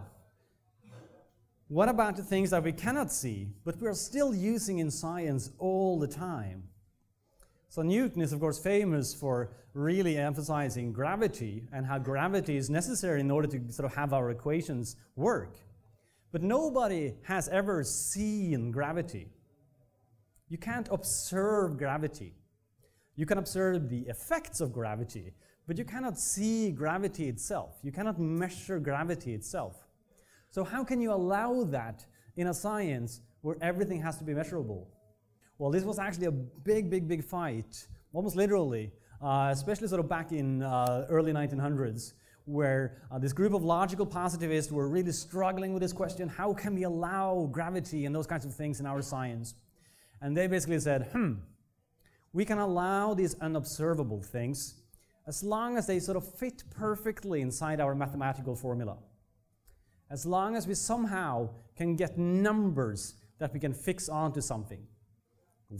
what 1.68 1.88
about 1.88 2.16
the 2.16 2.22
things 2.22 2.50
that 2.50 2.62
we 2.62 2.72
cannot 2.72 3.10
see, 3.10 3.48
but 3.64 3.80
we 3.80 3.88
are 3.88 3.94
still 3.94 4.34
using 4.34 4.78
in 4.78 4.90
science 4.90 5.50
all 5.58 5.98
the 5.98 6.06
time? 6.06 6.64
So, 7.74 7.82
Newton 7.82 8.22
is, 8.22 8.32
of 8.32 8.38
course, 8.38 8.60
famous 8.60 9.12
for 9.12 9.50
really 9.72 10.16
emphasizing 10.16 10.92
gravity 10.92 11.64
and 11.72 11.84
how 11.84 11.98
gravity 11.98 12.56
is 12.56 12.70
necessary 12.70 13.20
in 13.20 13.32
order 13.32 13.48
to 13.48 13.72
sort 13.72 13.84
of 13.84 13.96
have 13.96 14.12
our 14.12 14.30
equations 14.30 14.94
work. 15.16 15.56
But 16.30 16.44
nobody 16.44 17.14
has 17.24 17.48
ever 17.48 17.82
seen 17.82 18.70
gravity. 18.70 19.26
You 20.48 20.56
can't 20.56 20.88
observe 20.92 21.76
gravity. 21.76 22.34
You 23.16 23.26
can 23.26 23.38
observe 23.38 23.90
the 23.90 24.02
effects 24.02 24.60
of 24.60 24.72
gravity, 24.72 25.32
but 25.66 25.76
you 25.76 25.84
cannot 25.84 26.16
see 26.16 26.70
gravity 26.70 27.28
itself. 27.28 27.80
You 27.82 27.90
cannot 27.90 28.20
measure 28.20 28.78
gravity 28.78 29.34
itself. 29.34 29.88
So, 30.50 30.62
how 30.62 30.84
can 30.84 31.00
you 31.00 31.12
allow 31.12 31.64
that 31.64 32.06
in 32.36 32.46
a 32.46 32.54
science 32.54 33.20
where 33.40 33.56
everything 33.60 34.00
has 34.02 34.16
to 34.18 34.22
be 34.24 34.32
measurable? 34.32 34.93
Well, 35.58 35.70
this 35.70 35.84
was 35.84 35.98
actually 36.00 36.26
a 36.26 36.32
big, 36.32 36.90
big, 36.90 37.06
big 37.06 37.22
fight, 37.22 37.86
almost 38.12 38.34
literally, 38.34 38.90
uh, 39.22 39.50
especially 39.52 39.86
sort 39.86 40.00
of 40.00 40.08
back 40.08 40.32
in 40.32 40.62
uh, 40.62 41.06
early 41.08 41.32
1900s, 41.32 42.14
where 42.44 43.02
uh, 43.10 43.18
this 43.20 43.32
group 43.32 43.54
of 43.54 43.62
logical 43.62 44.04
positivists 44.04 44.72
were 44.72 44.88
really 44.88 45.12
struggling 45.12 45.72
with 45.72 45.80
this 45.80 45.92
question 45.92 46.28
how 46.28 46.52
can 46.52 46.74
we 46.74 46.82
allow 46.82 47.48
gravity 47.52 48.04
and 48.04 48.14
those 48.14 48.26
kinds 48.26 48.44
of 48.44 48.52
things 48.52 48.80
in 48.80 48.86
our 48.86 49.00
science? 49.00 49.54
And 50.20 50.36
they 50.36 50.48
basically 50.48 50.80
said, 50.80 51.08
hmm, 51.12 51.34
we 52.32 52.44
can 52.44 52.58
allow 52.58 53.14
these 53.14 53.36
unobservable 53.40 54.22
things 54.22 54.74
as 55.26 55.44
long 55.44 55.78
as 55.78 55.86
they 55.86 56.00
sort 56.00 56.16
of 56.16 56.34
fit 56.36 56.64
perfectly 56.70 57.40
inside 57.40 57.80
our 57.80 57.94
mathematical 57.94 58.56
formula. 58.56 58.98
As 60.10 60.26
long 60.26 60.56
as 60.56 60.66
we 60.66 60.74
somehow 60.74 61.50
can 61.76 61.94
get 61.94 62.18
numbers 62.18 63.14
that 63.38 63.54
we 63.54 63.60
can 63.60 63.72
fix 63.72 64.08
onto 64.08 64.40
something. 64.40 64.86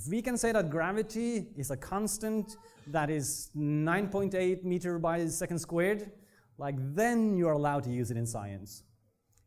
We 0.08 0.22
can 0.22 0.36
say 0.36 0.52
that 0.52 0.70
gravity 0.70 1.46
is 1.56 1.70
a 1.70 1.76
constant 1.76 2.56
that 2.88 3.10
is 3.10 3.50
9.8 3.56 4.64
meter 4.64 4.98
by 4.98 5.26
second 5.26 5.58
squared, 5.58 6.10
like 6.58 6.74
then 6.94 7.36
you're 7.36 7.52
allowed 7.52 7.84
to 7.84 7.90
use 7.90 8.10
it 8.10 8.16
in 8.16 8.26
science. 8.26 8.82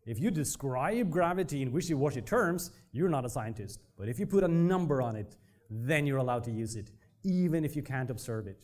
If 0.06 0.20
you 0.20 0.32
describe 0.32 1.12
gravity 1.12 1.62
in 1.62 1.72
wishy-washy 1.72 2.22
terms, 2.22 2.72
you're 2.94 3.10
not 3.10 3.26
a 3.26 3.30
scientist. 3.30 3.82
But 3.98 4.08
if 4.08 4.20
you 4.20 4.26
put 4.26 4.44
a 4.44 4.48
number 4.48 5.02
on 5.02 5.16
it, 5.16 5.36
then 5.70 6.08
you're 6.08 6.20
allowed 6.20 6.46
to 6.46 6.52
use 6.52 6.76
it 6.76 6.92
even 7.24 7.66
if 7.66 7.76
you 7.76 7.84
can't 7.84 8.10
observe 8.10 8.48
it. 8.48 8.58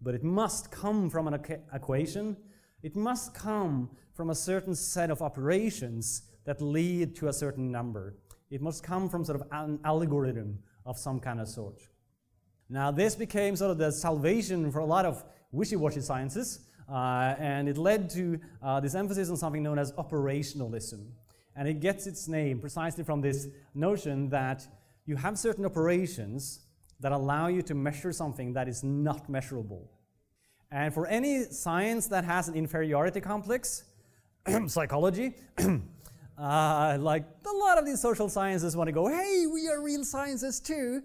But 0.00 0.14
it 0.14 0.24
must 0.24 0.70
come 0.70 1.10
from 1.10 1.28
an 1.28 1.34
equation. 1.74 2.36
It 2.82 2.96
must 2.96 3.34
come 3.34 3.90
from 4.14 4.30
a 4.30 4.34
certain 4.34 4.74
set 4.74 5.10
of 5.10 5.20
operations 5.20 6.22
that 6.44 6.62
lead 6.62 7.14
to 7.16 7.28
a 7.28 7.32
certain 7.32 7.70
number. 7.70 8.16
It 8.50 8.62
must 8.62 8.82
come 8.82 9.08
from 9.08 9.24
sort 9.24 9.40
of 9.40 9.46
an 9.52 9.78
algorithm 9.84 10.60
of 10.86 10.98
some 10.98 11.20
kind 11.20 11.40
of 11.40 11.48
sort. 11.48 11.80
Now, 12.68 12.90
this 12.90 13.14
became 13.14 13.56
sort 13.56 13.72
of 13.72 13.78
the 13.78 13.90
salvation 13.90 14.70
for 14.70 14.78
a 14.78 14.84
lot 14.84 15.04
of 15.04 15.24
wishy 15.52 15.76
washy 15.76 16.00
sciences, 16.00 16.60
uh, 16.88 17.34
and 17.38 17.68
it 17.68 17.76
led 17.76 18.10
to 18.10 18.38
uh, 18.62 18.80
this 18.80 18.94
emphasis 18.94 19.30
on 19.30 19.36
something 19.36 19.62
known 19.62 19.78
as 19.78 19.92
operationalism. 19.92 21.06
And 21.56 21.68
it 21.68 21.80
gets 21.80 22.06
its 22.06 22.28
name 22.28 22.60
precisely 22.60 23.04
from 23.04 23.20
this 23.20 23.48
notion 23.74 24.28
that 24.30 24.66
you 25.06 25.16
have 25.16 25.38
certain 25.38 25.64
operations 25.64 26.60
that 27.00 27.12
allow 27.12 27.48
you 27.48 27.62
to 27.62 27.74
measure 27.74 28.12
something 28.12 28.52
that 28.52 28.68
is 28.68 28.84
not 28.84 29.28
measurable. 29.28 29.90
And 30.70 30.94
for 30.94 31.06
any 31.06 31.44
science 31.44 32.06
that 32.08 32.24
has 32.24 32.48
an 32.48 32.54
inferiority 32.54 33.20
complex, 33.20 33.84
psychology, 34.66 35.34
uh, 36.40 36.96
like 36.98 37.24
a 37.46 37.56
lot 37.56 37.78
of 37.78 37.84
these 37.84 38.00
social 38.00 38.28
sciences 38.28 38.76
want 38.76 38.88
to 38.88 38.92
go, 38.92 39.06
hey, 39.08 39.44
we 39.52 39.68
are 39.68 39.82
real 39.82 40.04
sciences 40.04 40.58
too. 40.58 41.02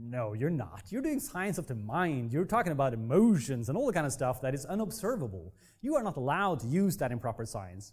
No, 0.00 0.32
you're 0.32 0.48
not. 0.48 0.84
You're 0.88 1.02
doing 1.02 1.20
science 1.20 1.58
of 1.58 1.66
the 1.66 1.74
mind. 1.74 2.32
You're 2.32 2.46
talking 2.46 2.72
about 2.72 2.94
emotions 2.94 3.68
and 3.68 3.76
all 3.76 3.86
the 3.86 3.92
kind 3.92 4.06
of 4.06 4.12
stuff 4.12 4.40
that 4.40 4.54
is 4.54 4.64
unobservable. 4.64 5.52
You 5.82 5.96
are 5.96 6.02
not 6.02 6.16
allowed 6.16 6.60
to 6.60 6.66
use 6.66 6.96
that 6.98 7.12
in 7.12 7.18
proper 7.18 7.44
science. 7.44 7.92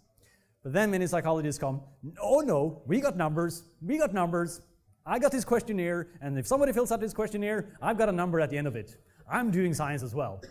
But 0.62 0.72
then 0.72 0.90
many 0.90 1.06
psychologists 1.06 1.60
come, 1.60 1.82
oh 2.20 2.40
no, 2.40 2.82
we 2.86 3.00
got 3.00 3.16
numbers, 3.16 3.64
we 3.82 3.98
got 3.98 4.14
numbers, 4.14 4.62
I 5.04 5.18
got 5.18 5.32
this 5.32 5.44
questionnaire, 5.44 6.08
and 6.20 6.38
if 6.38 6.46
somebody 6.46 6.72
fills 6.72 6.90
out 6.90 7.00
this 7.00 7.14
questionnaire, 7.14 7.76
I've 7.80 7.98
got 7.98 8.08
a 8.08 8.12
number 8.12 8.40
at 8.40 8.50
the 8.50 8.58
end 8.58 8.66
of 8.66 8.74
it. 8.74 8.96
I'm 9.30 9.50
doing 9.50 9.74
science 9.74 10.02
as 10.02 10.14
well. 10.14 10.42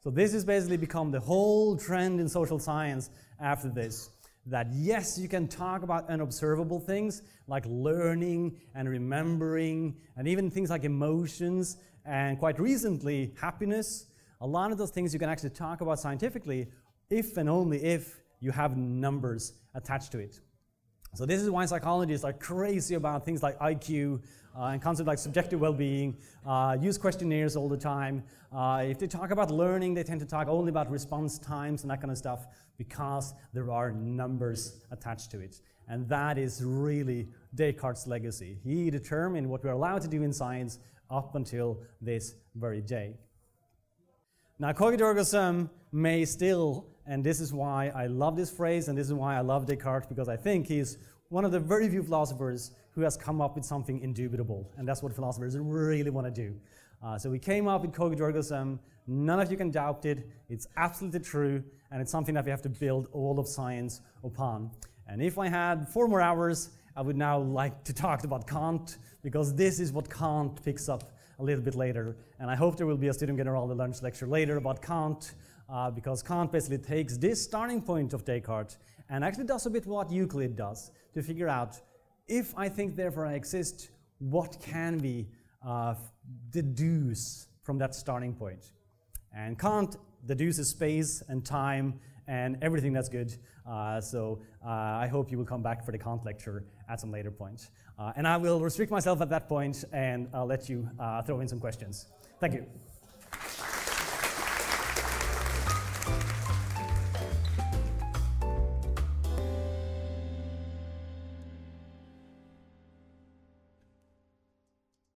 So 0.00 0.10
this 0.10 0.32
has 0.34 0.44
basically 0.44 0.76
become 0.76 1.10
the 1.10 1.20
whole 1.20 1.76
trend 1.76 2.20
in 2.20 2.28
social 2.28 2.58
science 2.58 3.10
after 3.40 3.70
this. 3.70 4.10
That 4.46 4.68
yes, 4.72 5.18
you 5.18 5.28
can 5.28 5.48
talk 5.48 5.82
about 5.82 6.08
unobservable 6.10 6.80
things 6.80 7.22
like 7.46 7.64
learning 7.66 8.60
and 8.74 8.88
remembering, 8.88 9.96
and 10.16 10.28
even 10.28 10.50
things 10.50 10.70
like 10.70 10.84
emotions, 10.84 11.78
and 12.04 12.38
quite 12.38 12.60
recently, 12.60 13.32
happiness. 13.40 14.06
A 14.40 14.46
lot 14.46 14.70
of 14.70 14.78
those 14.78 14.90
things 14.90 15.14
you 15.14 15.18
can 15.18 15.30
actually 15.30 15.50
talk 15.50 15.80
about 15.80 15.98
scientifically 15.98 16.68
if 17.08 17.36
and 17.36 17.48
only 17.48 17.82
if 17.82 18.20
you 18.40 18.50
have 18.50 18.76
numbers 18.76 19.54
attached 19.74 20.12
to 20.12 20.18
it. 20.18 20.40
So 21.14 21.24
this 21.24 21.40
is 21.40 21.48
why 21.48 21.64
psychologists 21.66 22.24
are 22.24 22.32
crazy 22.32 22.96
about 22.96 23.24
things 23.24 23.42
like 23.42 23.58
IQ 23.60 24.20
uh, 24.56 24.64
and 24.64 24.82
concepts 24.82 25.06
like 25.06 25.18
subjective 25.18 25.60
well-being, 25.60 26.16
uh, 26.46 26.76
use 26.80 26.98
questionnaires 26.98 27.56
all 27.56 27.68
the 27.68 27.76
time. 27.76 28.24
Uh, 28.52 28.84
if 28.84 28.98
they 28.98 29.06
talk 29.06 29.30
about 29.30 29.50
learning, 29.50 29.94
they 29.94 30.02
tend 30.02 30.20
to 30.20 30.26
talk 30.26 30.48
only 30.48 30.70
about 30.70 30.90
response 30.90 31.38
times 31.38 31.82
and 31.82 31.90
that 31.90 32.00
kind 32.00 32.10
of 32.10 32.18
stuff 32.18 32.46
because 32.78 33.34
there 33.52 33.70
are 33.70 33.92
numbers 33.92 34.80
attached 34.90 35.30
to 35.32 35.40
it. 35.40 35.60
And 35.88 36.08
that 36.08 36.38
is 36.38 36.62
really 36.64 37.28
Descartes' 37.54 38.06
legacy. 38.06 38.58
He 38.64 38.90
determined 38.90 39.48
what 39.48 39.62
we're 39.62 39.70
allowed 39.70 40.02
to 40.02 40.08
do 40.08 40.22
in 40.22 40.32
science 40.32 40.78
up 41.10 41.34
until 41.34 41.80
this 42.00 42.34
very 42.54 42.80
day. 42.80 43.16
Now, 44.58 44.72
cogito 44.72 45.22
sum 45.22 45.70
may 45.92 46.24
still 46.24 46.86
and 47.06 47.22
this 47.22 47.40
is 47.40 47.52
why 47.52 47.92
I 47.94 48.06
love 48.06 48.36
this 48.36 48.50
phrase, 48.50 48.88
and 48.88 48.96
this 48.96 49.06
is 49.06 49.12
why 49.12 49.36
I 49.36 49.40
love 49.40 49.66
Descartes, 49.66 50.06
because 50.06 50.28
I 50.28 50.36
think 50.36 50.66
he's 50.66 50.96
one 51.28 51.44
of 51.44 51.52
the 51.52 51.60
very 51.60 51.88
few 51.88 52.02
philosophers 52.02 52.70
who 52.92 53.02
has 53.02 53.16
come 53.16 53.40
up 53.40 53.56
with 53.56 53.64
something 53.64 54.00
indubitable. 54.00 54.70
And 54.76 54.88
that's 54.88 55.02
what 55.02 55.14
philosophers 55.14 55.56
really 55.58 56.10
want 56.10 56.26
to 56.26 56.30
do. 56.30 56.54
Uh, 57.04 57.18
so 57.18 57.28
we 57.28 57.38
came 57.38 57.68
up 57.68 57.82
with 57.82 58.00
ergo. 58.00 58.78
None 59.06 59.40
of 59.40 59.50
you 59.50 59.58
can 59.58 59.70
doubt 59.70 60.06
it. 60.06 60.26
It's 60.48 60.66
absolutely 60.78 61.20
true, 61.20 61.62
and 61.90 62.00
it's 62.00 62.10
something 62.10 62.34
that 62.34 62.46
we 62.46 62.50
have 62.50 62.62
to 62.62 62.70
build 62.70 63.08
all 63.12 63.38
of 63.38 63.46
science 63.46 64.00
upon. 64.24 64.70
And 65.06 65.20
if 65.20 65.38
I 65.38 65.48
had 65.48 65.86
four 65.86 66.08
more 66.08 66.22
hours, 66.22 66.70
I 66.96 67.02
would 67.02 67.16
now 67.16 67.38
like 67.38 67.84
to 67.84 67.92
talk 67.92 68.24
about 68.24 68.46
Kant, 68.46 68.96
because 69.22 69.54
this 69.54 69.80
is 69.80 69.92
what 69.92 70.08
Kant 70.08 70.64
picks 70.64 70.88
up 70.88 71.12
a 71.38 71.44
little 71.44 71.62
bit 71.62 71.74
later. 71.74 72.16
And 72.40 72.50
I 72.50 72.54
hope 72.54 72.76
there 72.76 72.86
will 72.86 72.96
be 72.96 73.08
a 73.08 73.12
student 73.12 73.36
general 73.36 73.66
lunch 73.66 74.00
lecture 74.00 74.26
later 74.26 74.56
about 74.56 74.80
Kant 74.80 75.34
uh, 75.68 75.90
because 75.90 76.22
Kant 76.22 76.52
basically 76.52 76.78
takes 76.78 77.18
this 77.18 77.42
starting 77.42 77.82
point 77.82 78.14
of 78.14 78.24
Descartes 78.24 78.78
and 79.10 79.24
actually 79.24 79.44
does 79.44 79.66
a 79.66 79.70
bit 79.70 79.86
what 79.86 80.10
Euclid 80.10 80.56
does 80.56 80.90
to 81.12 81.22
figure 81.22 81.48
out 81.48 81.78
if 82.28 82.56
I 82.56 82.70
think, 82.70 82.96
therefore 82.96 83.26
I 83.26 83.34
exist, 83.34 83.90
what 84.18 84.56
can 84.60 84.98
we 84.98 85.26
uh, 85.66 85.94
deduce 86.50 87.46
from 87.62 87.78
that 87.78 87.94
starting 87.94 88.34
point? 88.34 88.72
And 89.34 89.58
Kant 89.58 89.96
deduces 90.26 90.68
space 90.68 91.22
and 91.28 91.44
time 91.44 92.00
and 92.26 92.56
everything 92.62 92.92
that's 92.92 93.08
good. 93.08 93.34
Uh, 93.68 94.00
so 94.00 94.40
uh, 94.64 94.68
I 94.68 95.06
hope 95.06 95.30
you 95.30 95.38
will 95.38 95.44
come 95.44 95.62
back 95.62 95.84
for 95.84 95.92
the 95.92 95.98
Kant 95.98 96.24
lecture 96.24 96.64
at 96.88 97.00
some 97.00 97.10
later 97.10 97.30
point. 97.30 97.70
Uh, 97.98 98.12
and 98.16 98.26
I 98.26 98.36
will 98.36 98.60
restrict 98.60 98.90
myself 98.90 99.20
at 99.20 99.30
that 99.30 99.48
point 99.48 99.84
and 99.92 100.28
I'll 100.34 100.46
let 100.46 100.68
you 100.68 100.88
uh, 100.98 101.22
throw 101.22 101.40
in 101.40 101.48
some 101.48 101.60
questions. 101.60 102.06
Thank 102.40 102.54
you. 102.54 102.66